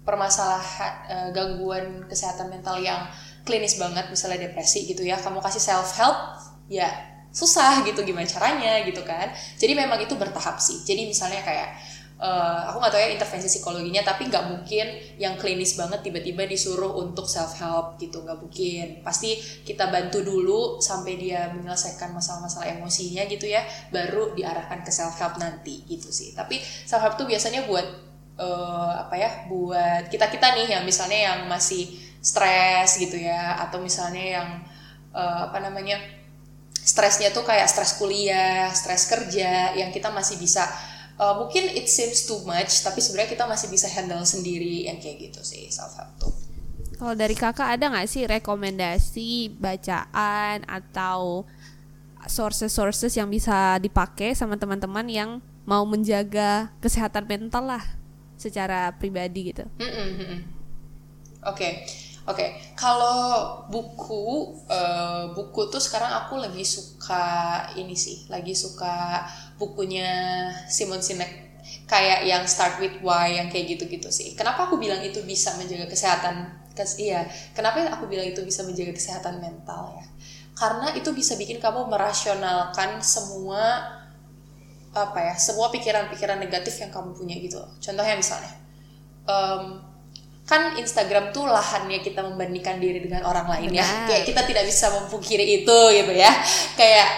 permasalahan 0.05 0.93
uh, 1.09 1.29
gangguan 1.33 2.05
kesehatan 2.05 2.53
mental 2.53 2.77
yang 2.77 3.09
klinis 3.49 3.81
banget, 3.81 4.05
misalnya 4.13 4.49
depresi 4.49 4.85
gitu 4.85 5.01
ya, 5.01 5.17
kamu 5.17 5.41
kasih 5.41 5.65
self-help, 5.65 6.17
ya 6.69 6.89
susah 7.35 7.83
gitu 7.89 8.05
gimana 8.05 8.29
caranya 8.29 8.85
gitu 8.85 9.01
kan. 9.03 9.33
Jadi 9.57 9.73
memang 9.75 9.99
itu 9.99 10.15
bertahap 10.15 10.61
sih. 10.61 10.85
Jadi 10.85 11.09
misalnya 11.09 11.43
kayak 11.43 11.77
uh, 12.21 12.71
aku 12.71 12.77
nggak 12.79 12.93
tahu 12.95 13.03
ya 13.03 13.11
intervensi 13.15 13.49
psikologinya 13.51 14.03
tapi 14.07 14.31
nggak 14.31 14.45
mungkin 14.47 14.87
yang 15.19 15.35
klinis 15.35 15.75
banget 15.75 16.07
tiba-tiba 16.07 16.47
disuruh 16.47 16.95
untuk 17.01 17.27
self 17.27 17.59
help 17.59 17.99
gitu 17.99 18.23
nggak 18.23 18.39
mungkin. 18.39 18.87
Pasti 19.03 19.39
kita 19.67 19.91
bantu 19.91 20.23
dulu 20.23 20.79
sampai 20.79 21.19
dia 21.19 21.51
menyelesaikan 21.51 22.15
masalah-masalah 22.15 22.79
emosinya 22.79 23.27
gitu 23.27 23.51
ya 23.51 23.65
baru 23.91 24.35
diarahkan 24.37 24.87
ke 24.87 24.91
self 24.95 25.19
help 25.19 25.41
nanti 25.43 25.83
gitu 25.89 26.11
sih. 26.15 26.37
Tapi 26.37 26.61
self 26.63 27.03
help 27.03 27.15
tuh 27.19 27.27
biasanya 27.27 27.67
buat 27.67 27.87
uh, 28.39 28.93
apa 29.07 29.15
ya 29.19 29.31
buat 29.51 30.11
kita 30.11 30.31
kita 30.31 30.55
nih 30.59 30.79
yang 30.79 30.83
misalnya 30.87 31.35
yang 31.35 31.39
masih 31.51 31.91
stres 32.25 32.97
gitu 32.97 33.21
ya 33.21 33.61
atau 33.69 33.85
misalnya 33.85 34.25
yang 34.41 34.49
uh, 35.13 35.53
apa 35.53 35.61
namanya 35.61 36.01
stresnya 36.85 37.33
tuh 37.33 37.49
kayak 37.49 37.65
stres 37.65 37.97
kuliah, 37.97 38.69
stres 38.73 39.09
kerja 39.09 39.73
yang 39.73 39.89
kita 39.89 40.13
masih 40.13 40.37
bisa 40.37 40.69
uh, 41.19 41.35
mungkin 41.39 41.71
it 41.73 41.87
seems 41.91 42.27
too 42.27 42.41
much 42.47 42.83
tapi 42.83 42.99
sebenarnya 43.03 43.31
kita 43.35 43.45
masih 43.47 43.69
bisa 43.71 43.87
handle 43.91 44.23
sendiri 44.23 44.89
yang 44.89 44.99
kayak 44.99 45.31
gitu 45.31 45.41
sih 45.43 45.69
self 45.71 45.95
help 45.99 46.11
tuh. 46.19 46.35
Kalau 46.95 47.15
dari 47.19 47.35
kakak 47.35 47.75
ada 47.75 47.91
nggak 47.91 48.09
sih 48.09 48.23
rekomendasi 48.25 49.59
bacaan 49.59 50.63
atau 50.65 51.43
sources-sources 52.25 53.13
yang 53.19 53.29
bisa 53.29 53.77
dipakai 53.83 54.33
sama 54.33 54.57
teman-teman 54.57 55.05
yang 55.11 55.31
mau 55.69 55.85
menjaga 55.85 56.73
kesehatan 56.81 57.29
mental 57.29 57.67
lah 57.77 57.85
secara 58.39 58.95
pribadi 58.97 59.53
gitu? 59.53 59.67
Mm 59.77 59.91
-mm, 59.91 60.09
Oke. 60.15 60.39
Okay 61.45 61.73
Oke, 62.25 62.41
okay. 62.41 62.51
kalau 62.73 63.61
buku, 63.69 64.57
uh, 64.65 65.29
buku 65.37 65.69
tuh 65.69 65.77
sekarang 65.77 66.09
aku 66.25 66.41
lagi 66.41 66.65
suka 66.65 67.21
ini 67.77 67.93
sih, 67.93 68.25
lagi 68.33 68.57
suka 68.57 69.29
bukunya 69.57 70.09
Simon 70.67 71.01
Sinek 71.01 71.45
kayak 71.85 72.25
yang 72.29 72.45
Start 72.45 72.81
with 72.81 72.99
Why 73.01 73.39
yang 73.41 73.49
kayak 73.49 73.77
gitu-gitu 73.77 74.09
sih. 74.09 74.33
Kenapa 74.37 74.69
aku 74.69 74.77
bilang 74.81 75.01
itu 75.01 75.21
bisa 75.25 75.55
menjaga 75.57 75.89
kesehatan? 75.89 76.65
Kes, 76.75 76.99
iya, 76.99 77.23
kenapa 77.55 77.87
aku 77.87 78.11
bilang 78.11 78.27
itu 78.27 78.43
bisa 78.43 78.67
menjaga 78.67 78.91
kesehatan 78.91 79.39
mental 79.39 79.95
ya? 79.95 80.05
Karena 80.59 80.91
itu 80.95 81.11
bisa 81.15 81.39
bikin 81.39 81.63
kamu 81.63 81.87
merasionalkan 81.87 82.99
semua 82.99 83.95
apa 84.95 85.19
ya, 85.19 85.35
semua 85.39 85.71
pikiran-pikiran 85.75 86.39
negatif 86.39 86.79
yang 86.83 86.91
kamu 86.91 87.15
punya 87.15 87.35
gitu. 87.39 87.59
Contohnya 87.83 88.15
misalnya, 88.15 88.55
um, 89.27 89.83
kan 90.45 90.77
Instagram 90.77 91.33
tuh 91.33 91.49
lahannya 91.49 92.05
kita 92.05 92.21
membandingkan 92.21 92.77
diri 92.77 93.01
dengan 93.01 93.25
orang 93.25 93.49
lain 93.49 93.81
ya 93.81 94.05
kayak 94.05 94.29
kita 94.29 94.45
tidak 94.45 94.69
bisa 94.69 94.93
memungkiri 94.93 95.65
itu 95.65 95.79
gitu 95.97 96.13
ya 96.13 96.29
kayak 96.77 97.09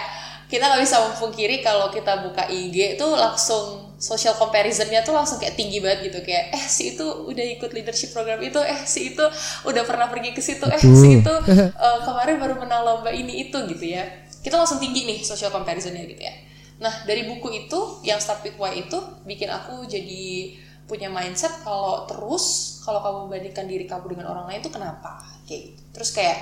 kita 0.46 0.62
nggak 0.62 0.82
bisa 0.82 0.96
memungkiri 1.02 1.58
kalau 1.58 1.90
kita 1.90 2.22
buka 2.22 2.46
IG 2.46 2.94
tuh 2.94 3.18
langsung 3.18 3.90
social 3.98 4.36
comparisonnya 4.38 5.02
tuh 5.02 5.16
langsung 5.16 5.42
kayak 5.42 5.58
tinggi 5.58 5.82
banget 5.82 6.12
gitu. 6.12 6.22
Kayak 6.22 6.54
eh 6.54 6.64
si 6.70 6.94
itu 6.94 7.02
udah 7.02 7.44
ikut 7.58 7.70
leadership 7.74 8.14
program 8.14 8.38
itu 8.38 8.62
eh 8.62 8.78
si 8.86 9.14
itu 9.14 9.24
udah 9.66 9.82
pernah 9.82 10.06
pergi 10.06 10.30
ke 10.30 10.42
situ 10.44 10.62
eh 10.70 10.78
si 10.78 11.18
itu 11.18 11.32
uh, 11.34 12.00
kemarin 12.06 12.38
baru 12.38 12.54
menang 12.62 12.86
lomba 12.86 13.10
ini 13.10 13.50
itu 13.50 13.58
gitu 13.66 13.84
ya. 13.84 14.06
Kita 14.38 14.54
langsung 14.54 14.78
tinggi 14.78 15.02
nih 15.02 15.18
social 15.26 15.50
comparisonnya 15.50 16.06
gitu 16.06 16.22
ya. 16.22 16.34
Nah 16.78 17.02
dari 17.02 17.26
buku 17.26 17.66
itu 17.66 18.06
yang 18.06 18.22
Start 18.22 18.46
With 18.46 18.54
Why 18.54 18.86
itu 18.86 18.98
bikin 19.26 19.50
aku 19.50 19.82
jadi 19.90 20.54
punya 20.86 21.10
mindset 21.10 21.50
kalau 21.66 22.06
terus 22.06 22.78
kalau 22.86 23.02
kamu 23.02 23.18
membandingkan 23.26 23.66
diri 23.66 23.90
kamu 23.90 24.14
dengan 24.14 24.30
orang 24.30 24.46
lain 24.46 24.62
itu 24.62 24.70
kenapa 24.70 25.18
kayak 25.50 25.74
gitu. 25.74 25.82
Terus 25.90 26.10
kayak 26.14 26.38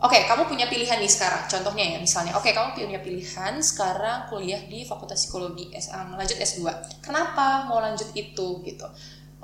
oke 0.00 0.10
okay, 0.10 0.26
kamu 0.26 0.48
punya 0.48 0.66
pilihan 0.66 0.98
nih 0.98 1.10
sekarang 1.10 1.44
contohnya 1.46 1.84
ya 1.94 1.98
misalnya. 2.02 2.32
Oke 2.34 2.50
okay, 2.50 2.52
kamu 2.56 2.74
punya 2.74 3.00
pilihan 3.02 3.54
sekarang 3.62 4.26
kuliah 4.32 4.62
di 4.66 4.82
fakultas 4.82 5.26
psikologi 5.26 5.70
lanjut 5.92 6.38
S2 6.38 6.66
kenapa 7.04 7.68
mau 7.70 7.78
lanjut 7.78 8.10
itu 8.14 8.62
gitu? 8.64 8.86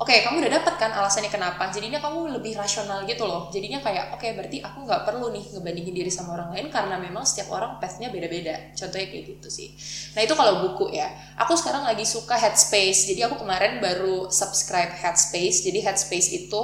Oke 0.01 0.17
okay, 0.17 0.25
kamu 0.25 0.41
udah 0.41 0.65
dapat 0.65 0.81
kan 0.81 0.97
alasannya 0.97 1.29
kenapa? 1.29 1.69
Jadinya 1.69 2.01
kamu 2.01 2.33
lebih 2.41 2.57
rasional 2.57 3.05
gitu 3.05 3.29
loh. 3.29 3.53
Jadinya 3.53 3.85
kayak 3.85 4.17
oke 4.17 4.25
okay, 4.25 4.33
berarti 4.33 4.65
aku 4.65 4.89
nggak 4.89 5.05
perlu 5.05 5.29
nih 5.29 5.45
ngebandingin 5.53 5.93
diri 5.93 6.09
sama 6.09 6.41
orang 6.41 6.57
lain 6.57 6.73
karena 6.73 6.97
memang 6.97 7.21
setiap 7.21 7.53
orang 7.53 7.77
pathnya 7.77 8.09
beda-beda. 8.09 8.73
Contohnya 8.73 9.13
kayak 9.13 9.25
gitu 9.37 9.53
sih. 9.53 9.77
Nah 10.17 10.25
itu 10.25 10.33
kalau 10.33 10.65
buku 10.65 10.97
ya. 10.97 11.05
Aku 11.45 11.53
sekarang 11.53 11.85
lagi 11.85 12.09
suka 12.09 12.33
Headspace. 12.33 13.13
Jadi 13.13 13.29
aku 13.29 13.45
kemarin 13.45 13.77
baru 13.85 14.33
subscribe 14.33 14.89
Headspace. 14.89 15.69
Jadi 15.69 15.85
Headspace 15.85 16.33
itu 16.33 16.61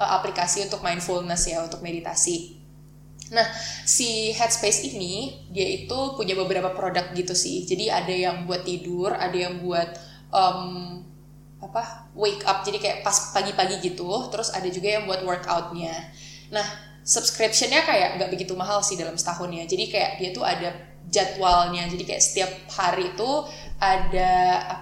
uh, 0.00 0.10
aplikasi 0.16 0.64
untuk 0.64 0.80
mindfulness 0.80 1.44
ya 1.44 1.60
untuk 1.60 1.84
meditasi 1.84 2.57
Nah, 3.28 3.44
si 3.84 4.32
Headspace 4.32 4.88
ini 4.88 5.44
dia 5.52 5.68
itu 5.68 6.16
punya 6.16 6.32
beberapa 6.32 6.72
produk 6.72 7.12
gitu 7.12 7.36
sih. 7.36 7.68
Jadi 7.68 7.92
ada 7.92 8.12
yang 8.12 8.48
buat 8.48 8.64
tidur, 8.64 9.12
ada 9.12 9.36
yang 9.36 9.60
buat 9.60 9.88
um, 10.32 11.04
apa 11.58 12.08
wake 12.14 12.44
up. 12.48 12.64
Jadi 12.64 12.78
kayak 12.80 12.98
pas 13.04 13.34
pagi-pagi 13.34 13.82
gitu 13.84 14.30
terus 14.32 14.54
ada 14.54 14.66
juga 14.70 14.98
yang 15.00 15.04
buat 15.04 15.20
workoutnya. 15.26 15.92
Nah 16.54 16.64
subscriptionnya 17.04 17.84
kayak 17.84 18.20
nggak 18.20 18.30
begitu 18.32 18.52
mahal 18.52 18.84
sih 18.84 18.92
dalam 19.00 19.16
setahun 19.16 19.48
ya 19.48 19.64
jadi 19.64 19.84
kayak 19.88 20.10
dia 20.20 20.30
tuh 20.32 20.44
ada 20.44 20.70
jadwalnya. 21.08 21.88
Jadi 21.88 22.04
kayak 22.04 22.22
setiap 22.22 22.50
hari 22.72 23.12
itu 23.12 23.30
ada 23.78 24.32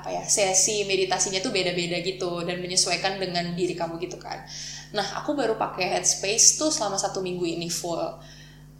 apa 0.00 0.08
ya 0.08 0.24
sesi 0.24 0.88
meditasinya 0.88 1.38
tuh 1.44 1.52
beda-beda 1.52 2.00
gitu 2.00 2.42
dan 2.44 2.58
menyesuaikan 2.60 3.20
dengan 3.20 3.54
diri 3.54 3.74
kamu 3.74 3.98
gitu 4.02 4.18
kan. 4.20 4.42
Nah 4.92 5.22
aku 5.22 5.34
baru 5.34 5.54
pakai 5.56 5.96
Headspace 5.96 6.60
tuh 6.60 6.70
selama 6.70 6.98
satu 7.00 7.22
minggu 7.22 7.46
ini 7.46 7.70
full 7.70 8.02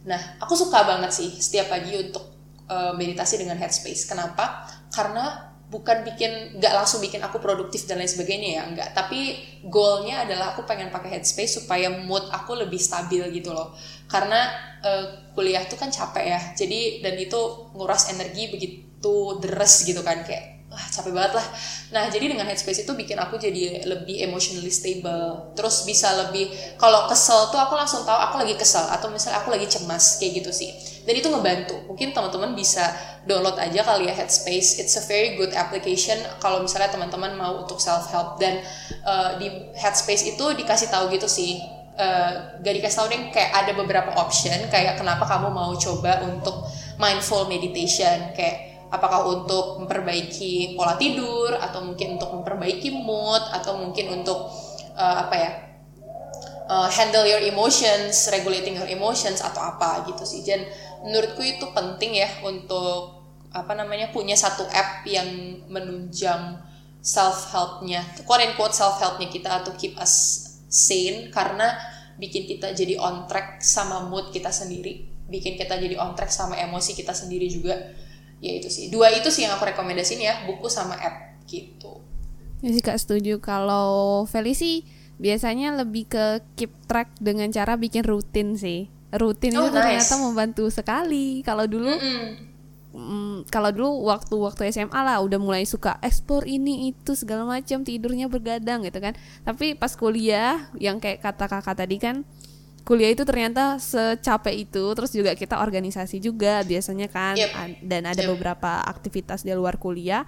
nah 0.07 0.39
aku 0.39 0.55
suka 0.55 0.87
banget 0.87 1.11
sih 1.11 1.29
setiap 1.35 1.67
pagi 1.67 1.99
untuk 1.99 2.23
uh, 2.71 2.95
meditasi 2.95 3.43
dengan 3.43 3.59
Headspace. 3.59 4.07
Kenapa? 4.07 4.63
Karena 4.87 5.47
bukan 5.67 6.07
bikin 6.07 6.55
nggak 6.63 6.73
langsung 6.79 7.03
bikin 7.03 7.19
aku 7.19 7.43
produktif 7.43 7.83
dan 7.91 7.99
lain 7.99 8.07
sebagainya 8.07 8.49
ya 8.55 8.61
enggak 8.71 8.95
tapi 8.95 9.35
goalnya 9.67 10.23
adalah 10.23 10.55
aku 10.55 10.63
pengen 10.63 10.87
pakai 10.87 11.19
headspace 11.19 11.59
supaya 11.59 11.91
mood 11.91 12.23
aku 12.31 12.55
lebih 12.55 12.79
stabil 12.79 13.19
gitu 13.35 13.51
loh. 13.51 13.75
Karena 14.07 14.47
uh, 14.79 15.35
kuliah 15.35 15.67
tuh 15.67 15.75
kan 15.75 15.91
capek 15.91 16.23
ya 16.23 16.39
jadi 16.55 17.03
dan 17.03 17.19
itu 17.19 17.67
nguras 17.75 18.07
energi 18.15 18.47
begitu 18.47 19.43
deres 19.43 19.83
gitu 19.83 19.99
kan 20.07 20.23
kayak 20.23 20.56
wah 20.77 20.87
capek 20.93 21.09
banget 21.09 21.33
lah. 21.41 21.47
Nah 21.89 22.05
jadi 22.13 22.29
dengan 22.29 22.45
headspace 22.45 22.85
itu 22.85 22.93
bikin 22.93 23.17
aku 23.17 23.41
jadi 23.41 23.81
lebih 23.89 24.21
emotionally 24.21 24.69
stable. 24.69 25.57
Terus 25.57 25.81
bisa 25.89 26.13
lebih 26.13 26.53
kalau 26.77 27.09
kesel 27.09 27.49
tuh 27.49 27.57
aku 27.57 27.73
langsung 27.73 28.05
tahu 28.05 28.13
aku 28.13 28.45
lagi 28.45 28.53
kesel 28.53 28.85
atau 28.85 29.09
misalnya 29.09 29.41
aku 29.41 29.49
lagi 29.49 29.65
cemas 29.65 30.21
kayak 30.21 30.45
gitu 30.45 30.51
sih. 30.53 30.69
Dan 31.09 31.17
itu 31.17 31.25
ngebantu. 31.33 31.81
Mungkin 31.89 32.13
teman-teman 32.13 32.53
bisa 32.53 32.93
download 33.25 33.57
aja 33.57 33.81
kali 33.81 34.05
ya 34.05 34.13
headspace. 34.13 34.77
It's 34.77 34.93
a 35.01 35.03
very 35.09 35.33
good 35.33 35.57
application 35.57 36.21
kalau 36.37 36.61
misalnya 36.61 36.93
teman-teman 36.93 37.33
mau 37.33 37.65
untuk 37.65 37.81
self 37.81 38.13
help 38.13 38.37
dan 38.37 38.61
uh, 39.01 39.41
di 39.41 39.49
headspace 39.73 40.29
itu 40.29 40.45
dikasih 40.53 40.93
tahu 40.93 41.09
gitu 41.09 41.25
sih 41.25 41.57
uh, 41.97 42.61
gak 42.61 42.73
dikasih 42.77 42.97
tahu 43.01 43.07
deh 43.09 43.21
kayak 43.33 43.51
ada 43.65 43.71
beberapa 43.73 44.13
option 44.21 44.69
kayak 44.69 45.01
kenapa 45.01 45.25
kamu 45.25 45.49
mau 45.49 45.73
coba 45.73 46.21
untuk 46.21 46.69
mindful 46.97 47.47
meditation. 47.47 48.33
Kayak 48.33 48.66
apakah 48.87 49.27
untuk 49.27 49.83
memperbaiki 49.83 50.79
pola 50.79 50.95
tidur 50.95 51.51
atau 51.59 51.83
mungkin 51.83 52.15
untuk 52.15 52.31
memperbaiki 52.31 52.89
mood 52.91 53.43
atau 53.51 53.75
mungkin 53.75 54.21
untuk 54.23 54.47
uh, 54.95 55.15
apa 55.27 55.35
ya 55.35 55.51
uh, 56.67 56.89
handle 56.91 57.23
your 57.27 57.41
emotions, 57.41 58.27
regulating 58.31 58.75
your 58.75 58.87
emotions 58.87 59.39
atau 59.43 59.59
apa 59.63 60.07
gitu 60.07 60.23
sih. 60.23 60.43
Dan 60.43 60.67
menurutku 61.03 61.43
itu 61.43 61.65
penting 61.71 62.19
ya 62.19 62.29
untuk 62.43 63.27
apa 63.51 63.73
namanya 63.73 64.11
punya 64.11 64.35
satu 64.35 64.67
app 64.69 65.07
yang 65.07 65.27
menunjang 65.71 66.61
self 66.99 67.55
helpnya, 67.55 68.03
quote 68.27 68.43
and 68.43 68.53
quote 68.59 68.75
self 68.75 68.99
helpnya 68.99 69.31
kita 69.31 69.63
atau 69.63 69.71
keep 69.79 69.95
us 69.95 70.43
sane 70.67 71.31
karena 71.31 71.79
bikin 72.19 72.43
kita 72.43 72.75
jadi 72.75 72.99
on 72.99 73.23
track 73.29 73.63
sama 73.63 74.03
mood 74.03 74.35
kita 74.35 74.51
sendiri, 74.51 75.07
bikin 75.31 75.55
kita 75.55 75.79
jadi 75.79 75.95
on 75.95 76.11
track 76.19 76.27
sama 76.27 76.59
emosi 76.59 76.91
kita 76.91 77.15
sendiri 77.15 77.47
juga 77.47 77.79
ya 78.43 78.51
itu 78.57 78.69
sih. 78.69 78.89
Dua 78.93 79.09
itu 79.13 79.29
sih 79.33 79.45
yang 79.45 79.57
aku 79.57 79.65
rekomendasiin 79.69 80.21
ya 80.21 80.33
buku 80.45 80.69
sama 80.69 80.97
app 80.97 81.41
gitu. 81.49 82.01
Ya 82.61 82.69
sih 82.73 82.83
kak 82.83 82.97
setuju. 82.97 83.41
Kalau 83.41 84.23
Feli 84.29 84.53
sih 84.57 84.85
biasanya 85.17 85.73
lebih 85.73 86.09
ke 86.09 86.45
keep 86.57 86.73
track 86.85 87.13
dengan 87.17 87.49
cara 87.49 87.77
bikin 87.77 88.05
rutin 88.05 88.57
sih. 88.57 88.89
Rutin 89.13 89.55
oh, 89.57 89.65
itu 89.65 89.73
nice. 89.73 89.77
ternyata 89.77 90.15
membantu 90.21 90.65
sekali. 90.69 91.41
Kalau 91.41 91.65
dulu 91.65 91.89
mm 91.89 92.01
-mm. 92.01 92.27
Mm, 92.97 93.45
kalau 93.53 93.69
dulu 93.69 94.09
waktu-waktu 94.09 94.73
SMA 94.73 94.97
lah 94.97 95.21
udah 95.21 95.37
mulai 95.37 95.69
suka 95.69 96.01
ekspor 96.01 96.49
ini 96.49 96.89
itu 96.89 97.13
segala 97.13 97.45
macam 97.45 97.85
tidurnya 97.85 98.25
bergadang 98.25 98.81
gitu 98.81 98.97
kan. 98.97 99.13
Tapi 99.45 99.77
pas 99.77 99.93
kuliah 99.93 100.65
yang 100.81 100.97
kayak 100.97 101.21
kata 101.21 101.45
kakak 101.45 101.77
tadi 101.77 101.97
kan 102.01 102.25
kuliah 102.87 103.11
itu 103.11 103.27
ternyata 103.27 103.75
secapek 103.83 104.55
itu 104.63 104.95
terus 104.95 105.11
juga 105.11 105.35
kita 105.35 105.59
organisasi 105.59 106.23
juga 106.23 106.63
biasanya 106.63 107.11
kan 107.11 107.35
yep. 107.35 107.51
dan 107.83 108.07
ada 108.07 108.23
yep. 108.23 108.31
beberapa 108.31 108.79
aktivitas 108.87 109.43
di 109.43 109.51
luar 109.51 109.75
kuliah 109.75 110.23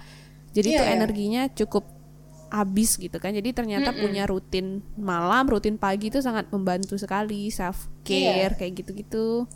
jadi 0.52 0.67
yeah, 0.67 0.76
itu 0.76 0.84
yeah. 0.84 0.95
energinya 1.00 1.43
cukup 1.56 1.88
habis 2.52 3.00
gitu 3.00 3.15
kan 3.15 3.32
jadi 3.32 3.56
ternyata 3.56 3.93
mm 3.93 3.95
-mm. 3.95 4.04
punya 4.04 4.24
rutin 4.28 4.84
malam 5.00 5.48
rutin 5.48 5.80
pagi 5.80 6.12
itu 6.12 6.19
sangat 6.19 6.52
membantu 6.52 7.00
sekali 7.00 7.48
self 7.48 7.88
care 8.04 8.52
yeah. 8.52 8.52
kayak 8.52 8.84
gitu-gitu 8.84 9.48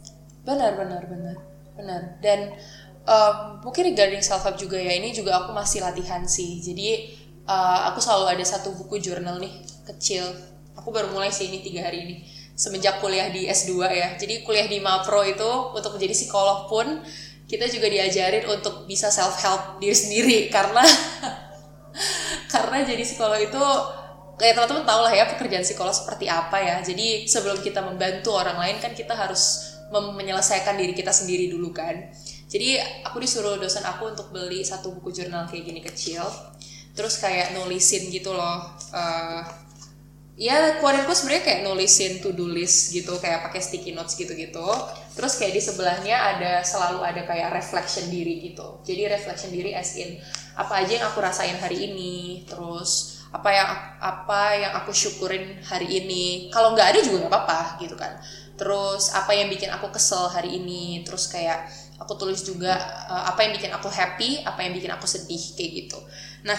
benar 0.47 0.79
benar 0.79 1.03
benar 1.03 1.35
benar 1.75 2.01
dan 2.23 2.55
um, 3.03 3.65
mungkin 3.67 3.91
regarding 3.91 4.23
self 4.23 4.47
help 4.47 4.55
juga 4.55 4.79
ya 4.79 4.95
ini 4.95 5.11
juga 5.11 5.43
aku 5.43 5.51
masih 5.51 5.83
latihan 5.83 6.23
sih 6.23 6.63
jadi 6.63 7.11
uh, 7.51 7.91
aku 7.91 7.99
selalu 7.99 8.39
ada 8.39 8.45
satu 8.47 8.71
buku 8.77 9.01
jurnal 9.03 9.41
nih 9.43 9.51
kecil 9.91 10.23
aku 10.77 10.93
baru 10.93 11.11
mulai 11.11 11.33
sih 11.33 11.51
ini 11.51 11.59
tiga 11.65 11.89
hari 11.89 12.05
ini 12.05 12.15
semenjak 12.53 13.01
kuliah 13.01 13.33
di 13.33 13.49
S2 13.49 13.71
ya. 13.89 14.07
Jadi 14.17 14.45
kuliah 14.45 14.69
di 14.69 14.77
Mapro 14.79 15.25
itu 15.25 15.73
untuk 15.73 15.97
menjadi 15.97 16.13
psikolog 16.13 16.69
pun 16.69 17.01
kita 17.49 17.69
juga 17.69 17.91
diajarin 17.91 18.45
untuk 18.49 18.87
bisa 18.89 19.13
self 19.13 19.37
help 19.43 19.77
diri 19.77 19.93
sendiri 19.93 20.37
karena 20.55 20.81
karena 22.49 22.77
jadi 22.85 23.03
psikolog 23.03 23.37
itu 23.37 23.63
kayak 24.37 24.57
teman-teman 24.57 24.85
tahu 24.85 25.01
lah 25.05 25.13
ya 25.13 25.25
pekerjaan 25.29 25.65
psikolog 25.65 25.93
seperti 25.93 26.29
apa 26.29 26.57
ya. 26.61 26.75
Jadi 26.81 27.29
sebelum 27.29 27.61
kita 27.61 27.81
membantu 27.85 28.33
orang 28.33 28.57
lain 28.57 28.77
kan 28.81 28.93
kita 28.93 29.13
harus 29.13 29.73
menyelesaikan 29.93 30.73
diri 30.73 30.93
kita 30.97 31.13
sendiri 31.13 31.53
dulu 31.53 31.69
kan. 31.69 31.93
Jadi 32.49 32.77
aku 33.05 33.21
disuruh 33.21 33.57
dosen 33.57 33.85
aku 33.85 34.09
untuk 34.09 34.29
beli 34.33 34.65
satu 34.65 34.93
buku 34.93 35.13
jurnal 35.13 35.45
kayak 35.45 35.69
gini 35.69 35.81
kecil. 35.81 36.25
Terus 36.93 37.17
kayak 37.17 37.57
nulisin 37.57 38.09
gitu 38.13 38.33
loh. 38.33 38.73
Uh, 38.93 39.41
ya 40.33 40.81
keluaranku 40.81 41.13
sebenarnya 41.13 41.45
kayak 41.45 41.61
nulisin 41.61 42.17
to 42.17 42.33
do 42.33 42.49
list 42.49 42.89
gitu 42.89 43.13
kayak 43.21 43.45
pakai 43.45 43.61
sticky 43.61 43.93
notes 43.93 44.17
gitu-gitu. 44.17 44.65
Terus 45.13 45.37
kayak 45.37 45.53
di 45.53 45.61
sebelahnya 45.61 46.17
ada 46.17 46.53
selalu 46.65 47.05
ada 47.05 47.21
kayak 47.25 47.53
reflection 47.53 48.09
diri 48.09 48.41
gitu. 48.49 48.81
Jadi 48.81 49.13
reflection 49.13 49.53
diri 49.53 49.77
as 49.77 49.93
in 49.97 50.17
apa 50.57 50.81
aja 50.81 51.01
yang 51.01 51.05
aku 51.09 51.21
rasain 51.21 51.57
hari 51.61 51.89
ini 51.93 52.45
terus 52.49 53.21
apa 53.33 53.49
yang 53.49 53.69
apa 53.97 54.41
yang 54.57 54.73
aku 54.81 54.89
syukurin 54.89 55.61
hari 55.61 55.89
ini. 56.01 56.49
Kalau 56.49 56.73
nggak 56.73 56.97
ada 56.97 56.99
juga 57.05 57.25
nggak 57.25 57.33
apa-apa 57.33 57.59
gitu 57.81 57.93
kan. 57.93 58.17
Terus 58.57 59.13
apa 59.13 59.33
yang 59.37 59.53
bikin 59.53 59.69
aku 59.69 59.93
kesel 59.93 60.29
hari 60.33 60.57
ini 60.57 61.05
terus 61.05 61.29
kayak 61.29 61.69
aku 62.01 62.17
tulis 62.17 62.41
juga 62.41 62.73
uh, 63.05 63.29
apa 63.29 63.45
yang 63.45 63.53
bikin 63.53 63.69
aku 63.69 63.85
happy 63.89 64.41
apa 64.41 64.65
yang 64.65 64.73
bikin 64.73 64.89
aku 64.89 65.05
sedih 65.05 65.53
kayak 65.53 65.71
gitu. 65.85 66.01
Nah 66.41 66.57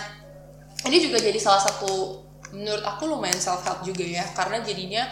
ini 0.87 1.03
juga 1.03 1.19
jadi 1.19 1.39
salah 1.43 1.63
satu 1.63 2.24
menurut 2.55 2.87
aku 2.87 3.11
lumayan 3.11 3.37
self 3.37 3.67
help 3.67 3.83
juga 3.83 4.07
ya 4.07 4.25
karena 4.33 4.63
jadinya 4.63 5.03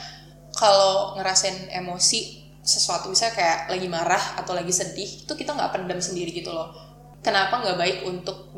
kalau 0.54 1.18
ngerasain 1.18 1.68
emosi 1.74 2.42
sesuatu 2.62 3.10
misalnya 3.10 3.34
kayak 3.34 3.58
lagi 3.74 3.88
marah 3.90 4.38
atau 4.38 4.54
lagi 4.54 4.70
sedih 4.70 5.26
itu 5.26 5.32
kita 5.34 5.50
nggak 5.52 5.74
pendam 5.74 5.98
sendiri 5.98 6.30
gitu 6.30 6.54
loh. 6.54 6.70
Kenapa 7.22 7.62
nggak 7.62 7.78
baik 7.78 7.98
untuk 8.02 8.50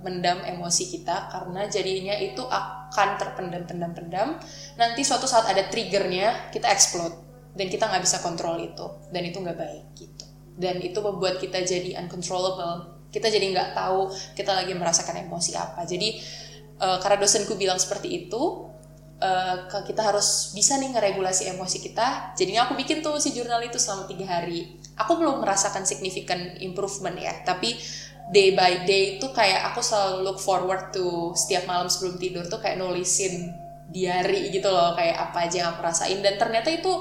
mendam 0.00 0.40
emosi 0.40 0.88
kita? 0.88 1.28
Karena 1.28 1.68
jadinya 1.68 2.16
itu 2.16 2.40
akan 2.40 3.08
terpendam 3.20 3.64
pendam 3.68 3.92
pendam 3.92 4.28
nanti 4.80 5.04
suatu 5.04 5.28
saat 5.28 5.52
ada 5.52 5.68
triggernya 5.68 6.52
kita 6.52 6.68
explode. 6.68 7.28
Dan 7.50 7.68
kita 7.68 7.92
nggak 7.92 8.00
bisa 8.00 8.24
kontrol 8.24 8.56
itu. 8.56 8.86
Dan 9.12 9.20
itu 9.28 9.36
nggak 9.36 9.58
baik 9.58 9.84
gitu. 10.00 10.24
Dan 10.56 10.80
itu 10.80 10.96
membuat 11.04 11.36
kita 11.36 11.60
jadi 11.60 12.00
uncontrollable. 12.00 13.04
Kita 13.12 13.28
jadi 13.28 13.52
nggak 13.52 13.76
tahu 13.76 14.08
kita 14.32 14.52
lagi 14.64 14.72
merasakan 14.72 15.28
emosi 15.28 15.52
apa. 15.60 15.84
Jadi 15.84 16.16
uh, 16.80 16.98
karena 16.98 17.20
dosenku 17.20 17.54
bilang 17.54 17.76
seperti 17.76 18.26
itu 18.26 18.72
uh, 19.20 19.56
kita 19.84 20.00
harus 20.00 20.50
bisa 20.56 20.80
nih 20.80 20.96
ngeregulasi 20.96 21.52
emosi 21.52 21.78
kita. 21.84 22.34
Jadinya 22.34 22.66
aku 22.66 22.74
bikin 22.74 23.04
tuh 23.04 23.20
si 23.20 23.36
jurnal 23.36 23.60
itu 23.62 23.76
selama 23.76 24.08
tiga 24.08 24.26
hari. 24.26 24.80
Aku 24.96 25.20
belum 25.20 25.44
merasakan 25.44 25.84
significant 25.84 26.58
improvement 26.60 27.16
ya 27.16 27.32
tapi 27.44 27.76
day 28.30 28.54
by 28.54 28.86
day 28.86 29.18
itu 29.18 29.26
kayak 29.32 29.72
aku 29.72 29.82
selalu 29.82 30.22
look 30.24 30.38
forward 30.38 30.92
to 30.94 31.34
setiap 31.34 31.66
malam 31.66 31.90
sebelum 31.90 32.16
tidur 32.16 32.46
tuh 32.46 32.62
kayak 32.62 32.78
nulisin 32.78 33.50
diary 33.90 34.54
gitu 34.54 34.70
loh 34.70 34.94
kayak 34.94 35.30
apa 35.30 35.50
aja 35.50 35.66
yang 35.66 35.68
aku 35.76 35.82
rasain. 35.82 36.18
Dan 36.22 36.38
ternyata 36.38 36.70
itu 36.70 36.92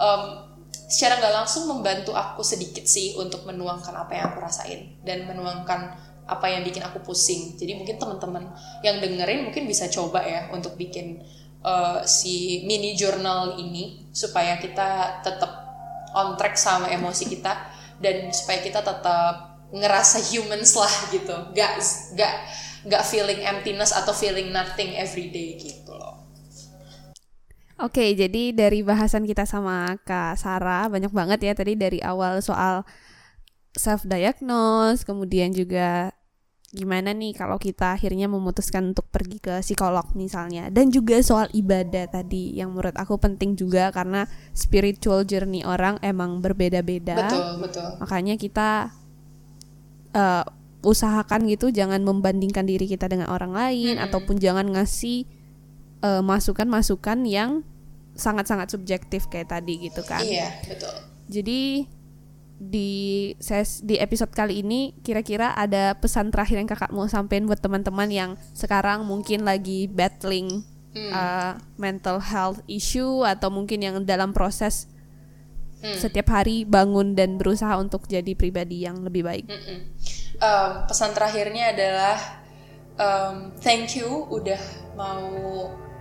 um, 0.00 0.22
secara 0.90 1.20
nggak 1.22 1.34
langsung 1.44 1.70
membantu 1.70 2.16
aku 2.16 2.42
sedikit 2.42 2.82
sih 2.88 3.14
untuk 3.14 3.46
menuangkan 3.46 3.94
apa 3.94 4.12
yang 4.16 4.24
aku 4.34 4.38
rasain 4.42 4.98
dan 5.06 5.28
menuangkan 5.28 6.09
apa 6.30 6.46
yang 6.46 6.62
bikin 6.62 6.86
aku 6.86 7.02
pusing. 7.02 7.58
Jadi 7.58 7.74
mungkin 7.74 7.98
teman-teman 7.98 8.54
yang 8.86 9.02
dengerin 9.02 9.50
mungkin 9.50 9.66
bisa 9.66 9.90
coba 9.90 10.22
ya 10.22 10.48
untuk 10.54 10.78
bikin 10.78 11.20
uh, 11.66 12.06
si 12.06 12.62
mini 12.64 12.94
journal 12.94 13.58
ini 13.58 14.08
supaya 14.14 14.56
kita 14.62 15.20
tetap 15.26 15.52
on 16.14 16.38
track 16.38 16.54
sama 16.54 16.90
emosi 16.90 17.26
kita 17.26 17.52
dan 17.98 18.30
supaya 18.30 18.58
kita 18.62 18.80
tetap 18.80 19.62
ngerasa 19.70 20.18
humans 20.30 20.74
lah 20.78 20.94
gitu. 21.10 21.36
Gak 21.54 21.72
gak 22.14 22.34
gak 22.86 23.02
feeling 23.04 23.44
emptiness 23.44 23.92
atau 23.92 24.14
feeling 24.14 24.50
nothing 24.54 24.96
every 24.96 25.28
day 25.28 25.58
gitu 25.60 25.92
loh. 25.92 26.20
Oke, 27.80 28.12
jadi 28.12 28.52
dari 28.52 28.84
bahasan 28.84 29.24
kita 29.24 29.48
sama 29.48 29.96
Kak 30.04 30.36
Sarah 30.36 30.84
banyak 30.92 31.08
banget 31.16 31.40
ya 31.48 31.52
tadi 31.56 31.80
dari 31.80 31.96
awal 32.04 32.44
soal 32.44 32.84
self 33.72 34.04
diagnose, 34.04 35.00
kemudian 35.08 35.48
juga 35.56 36.12
gimana 36.70 37.10
nih 37.10 37.34
kalau 37.34 37.58
kita 37.58 37.98
akhirnya 37.98 38.30
memutuskan 38.30 38.94
untuk 38.94 39.10
pergi 39.10 39.42
ke 39.42 39.58
psikolog 39.58 40.06
misalnya? 40.14 40.70
Dan 40.70 40.94
juga 40.94 41.18
soal 41.18 41.50
ibadah 41.50 42.06
tadi 42.06 42.54
yang 42.54 42.70
menurut 42.70 42.94
aku 42.94 43.18
penting 43.18 43.58
juga 43.58 43.90
karena 43.90 44.30
spiritual 44.54 45.26
journey 45.26 45.66
orang 45.66 45.98
emang 46.00 46.38
berbeda-beda. 46.38 47.26
Betul 47.26 47.48
betul. 47.66 47.88
Makanya 47.98 48.34
kita 48.38 48.94
uh, 50.14 50.44
usahakan 50.86 51.50
gitu 51.50 51.74
jangan 51.74 52.00
membandingkan 52.06 52.64
diri 52.64 52.86
kita 52.86 53.10
dengan 53.10 53.28
orang 53.28 53.52
lain 53.52 53.98
-hmm. 53.98 54.06
ataupun 54.06 54.38
jangan 54.38 54.70
ngasih 54.70 55.26
uh, 56.06 56.22
masukan-masukan 56.22 57.26
yang 57.26 57.66
sangat-sangat 58.14 58.70
subjektif 58.70 59.26
kayak 59.26 59.50
tadi 59.50 59.90
gitu 59.90 60.06
kan. 60.06 60.22
Iya 60.22 60.54
betul. 60.70 60.94
Jadi 61.30 61.86
di 62.60 63.32
ses 63.40 63.80
di 63.80 63.96
episode 63.96 64.36
kali 64.36 64.60
ini 64.60 64.92
kira-kira 65.00 65.56
ada 65.56 65.96
pesan 65.96 66.28
terakhir 66.28 66.60
yang 66.60 66.68
kakak 66.68 66.92
mau 66.92 67.08
sampein 67.08 67.48
buat 67.48 67.56
teman-teman 67.64 68.12
yang 68.12 68.30
sekarang 68.52 69.08
mungkin 69.08 69.48
lagi 69.48 69.88
battling 69.88 70.60
uh, 70.92 71.56
mental 71.80 72.20
health 72.20 72.60
issue 72.68 73.24
atau 73.24 73.48
mungkin 73.48 73.80
yang 73.80 73.96
dalam 74.04 74.36
proses 74.36 74.92
setiap 75.80 76.28
hari 76.28 76.68
bangun 76.68 77.16
dan 77.16 77.40
berusaha 77.40 77.80
untuk 77.80 78.04
jadi 78.04 78.36
pribadi 78.36 78.84
yang 78.84 79.00
lebih 79.00 79.24
baik. 79.24 79.48
Mm-mm. 79.48 79.80
Um, 80.36 80.72
pesan 80.84 81.16
terakhirnya 81.16 81.72
adalah 81.72 82.16
um, 83.00 83.56
thank 83.64 83.96
you 83.96 84.28
udah 84.28 84.60
mau 84.92 85.32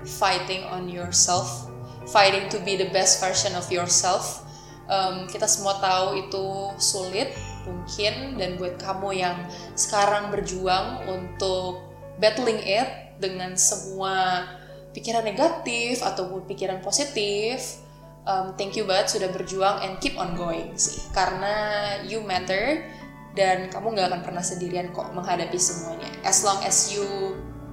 fighting 0.04 0.68
on 0.68 0.92
yourself, 0.92 1.72
fighting 2.12 2.52
to 2.52 2.60
be 2.68 2.76
the 2.76 2.92
best 2.92 3.24
version 3.24 3.56
of 3.56 3.72
yourself. 3.72 4.44
Um, 4.90 5.30
kita 5.30 5.46
semua 5.46 5.78
tahu 5.78 6.18
itu 6.18 6.74
sulit 6.82 7.30
mungkin 7.70 8.42
dan 8.42 8.58
buat 8.58 8.82
kamu 8.82 9.22
yang 9.22 9.38
sekarang 9.78 10.34
berjuang 10.34 11.06
untuk 11.06 11.86
battling 12.18 12.58
it 12.66 13.14
dengan 13.22 13.54
semua 13.54 14.50
pikiran 14.90 15.22
negatif 15.22 16.02
ataupun 16.02 16.50
pikiran 16.50 16.82
positif, 16.82 17.78
um, 18.26 18.58
thank 18.58 18.74
you 18.74 18.84
banget 18.90 19.14
sudah 19.14 19.30
berjuang 19.30 19.86
and 19.86 20.02
keep 20.02 20.18
on 20.18 20.34
going 20.34 20.74
sih. 20.74 21.06
Karena 21.14 21.54
you 22.10 22.26
matter 22.26 22.82
dan 23.38 23.70
kamu 23.70 23.94
nggak 23.94 24.08
akan 24.10 24.22
pernah 24.26 24.42
sendirian 24.42 24.90
kok 24.90 25.14
menghadapi 25.14 25.56
semuanya. 25.62 26.10
As 26.26 26.42
long 26.42 26.58
as 26.66 26.90
you 26.90 27.06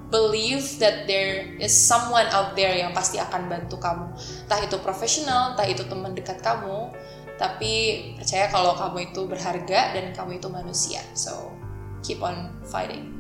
believe 0.07 0.63
that 0.79 1.05
there 1.05 1.51
is 1.59 1.71
someone 1.71 2.27
out 2.31 2.55
there 2.55 2.73
yang 2.73 2.91
pasti 2.91 3.19
akan 3.19 3.47
bantu 3.47 3.77
kamu 3.77 4.07
entah 4.47 4.61
itu 4.61 4.77
profesional 4.79 5.53
entah 5.53 5.67
itu 5.67 5.83
teman 5.83 6.15
dekat 6.15 6.39
kamu 6.39 6.95
tapi 7.37 7.73
percaya 8.17 8.49
kalau 8.49 8.73
kamu 8.73 9.11
itu 9.11 9.27
berharga 9.27 9.93
dan 9.93 10.15
kamu 10.15 10.39
itu 10.39 10.49
manusia 10.49 11.03
so 11.13 11.53
keep 12.01 12.19
on 12.21 12.55
fighting 12.63 13.13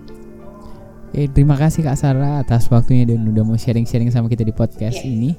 Oke, 1.06 1.32
terima 1.32 1.54
kasih 1.56 1.80
Kak 1.80 1.96
Sarah 1.96 2.42
atas 2.42 2.66
waktunya 2.66 3.06
dan 3.06 3.24
udah 3.24 3.40
mau 3.40 3.54
sharing-sharing 3.54 4.10
sama 4.10 4.26
kita 4.26 4.42
di 4.42 4.50
podcast 4.50 5.00
Iya. 5.00 5.06
ini. 5.06 5.30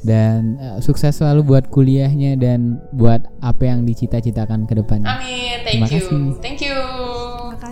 Dan 0.00 0.56
eh, 0.56 0.78
sukses 0.80 1.14
selalu 1.14 1.42
buat 1.44 1.64
kuliahnya 1.68 2.34
dan 2.34 2.80
buat 2.90 3.22
apa 3.38 3.66
yang 3.66 3.82
dicita-citakan 3.82 4.64
ke 4.64 4.74
depannya. 4.74 5.06
amin 5.12 5.62
Terima 5.62 5.86
thank 5.86 5.92
you 5.92 6.06
kasih. 6.06 6.40
thank 6.40 6.58
you 6.58 6.74
Terima 6.74 6.91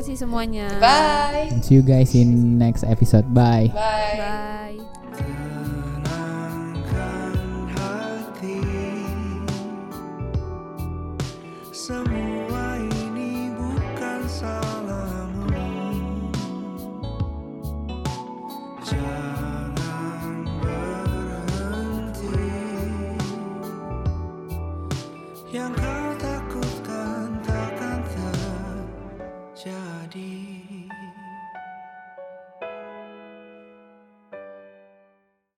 kasih 0.00 0.16
semuanya. 0.16 0.64
bye 0.80 1.52
And 1.52 1.60
see 1.60 1.76
you 1.76 1.84
guys 1.84 2.16
in 2.16 2.56
next 2.56 2.88
episode. 2.88 3.28
Bye. 3.36 3.68
bye 3.68 4.16
Bye. 4.16 5.36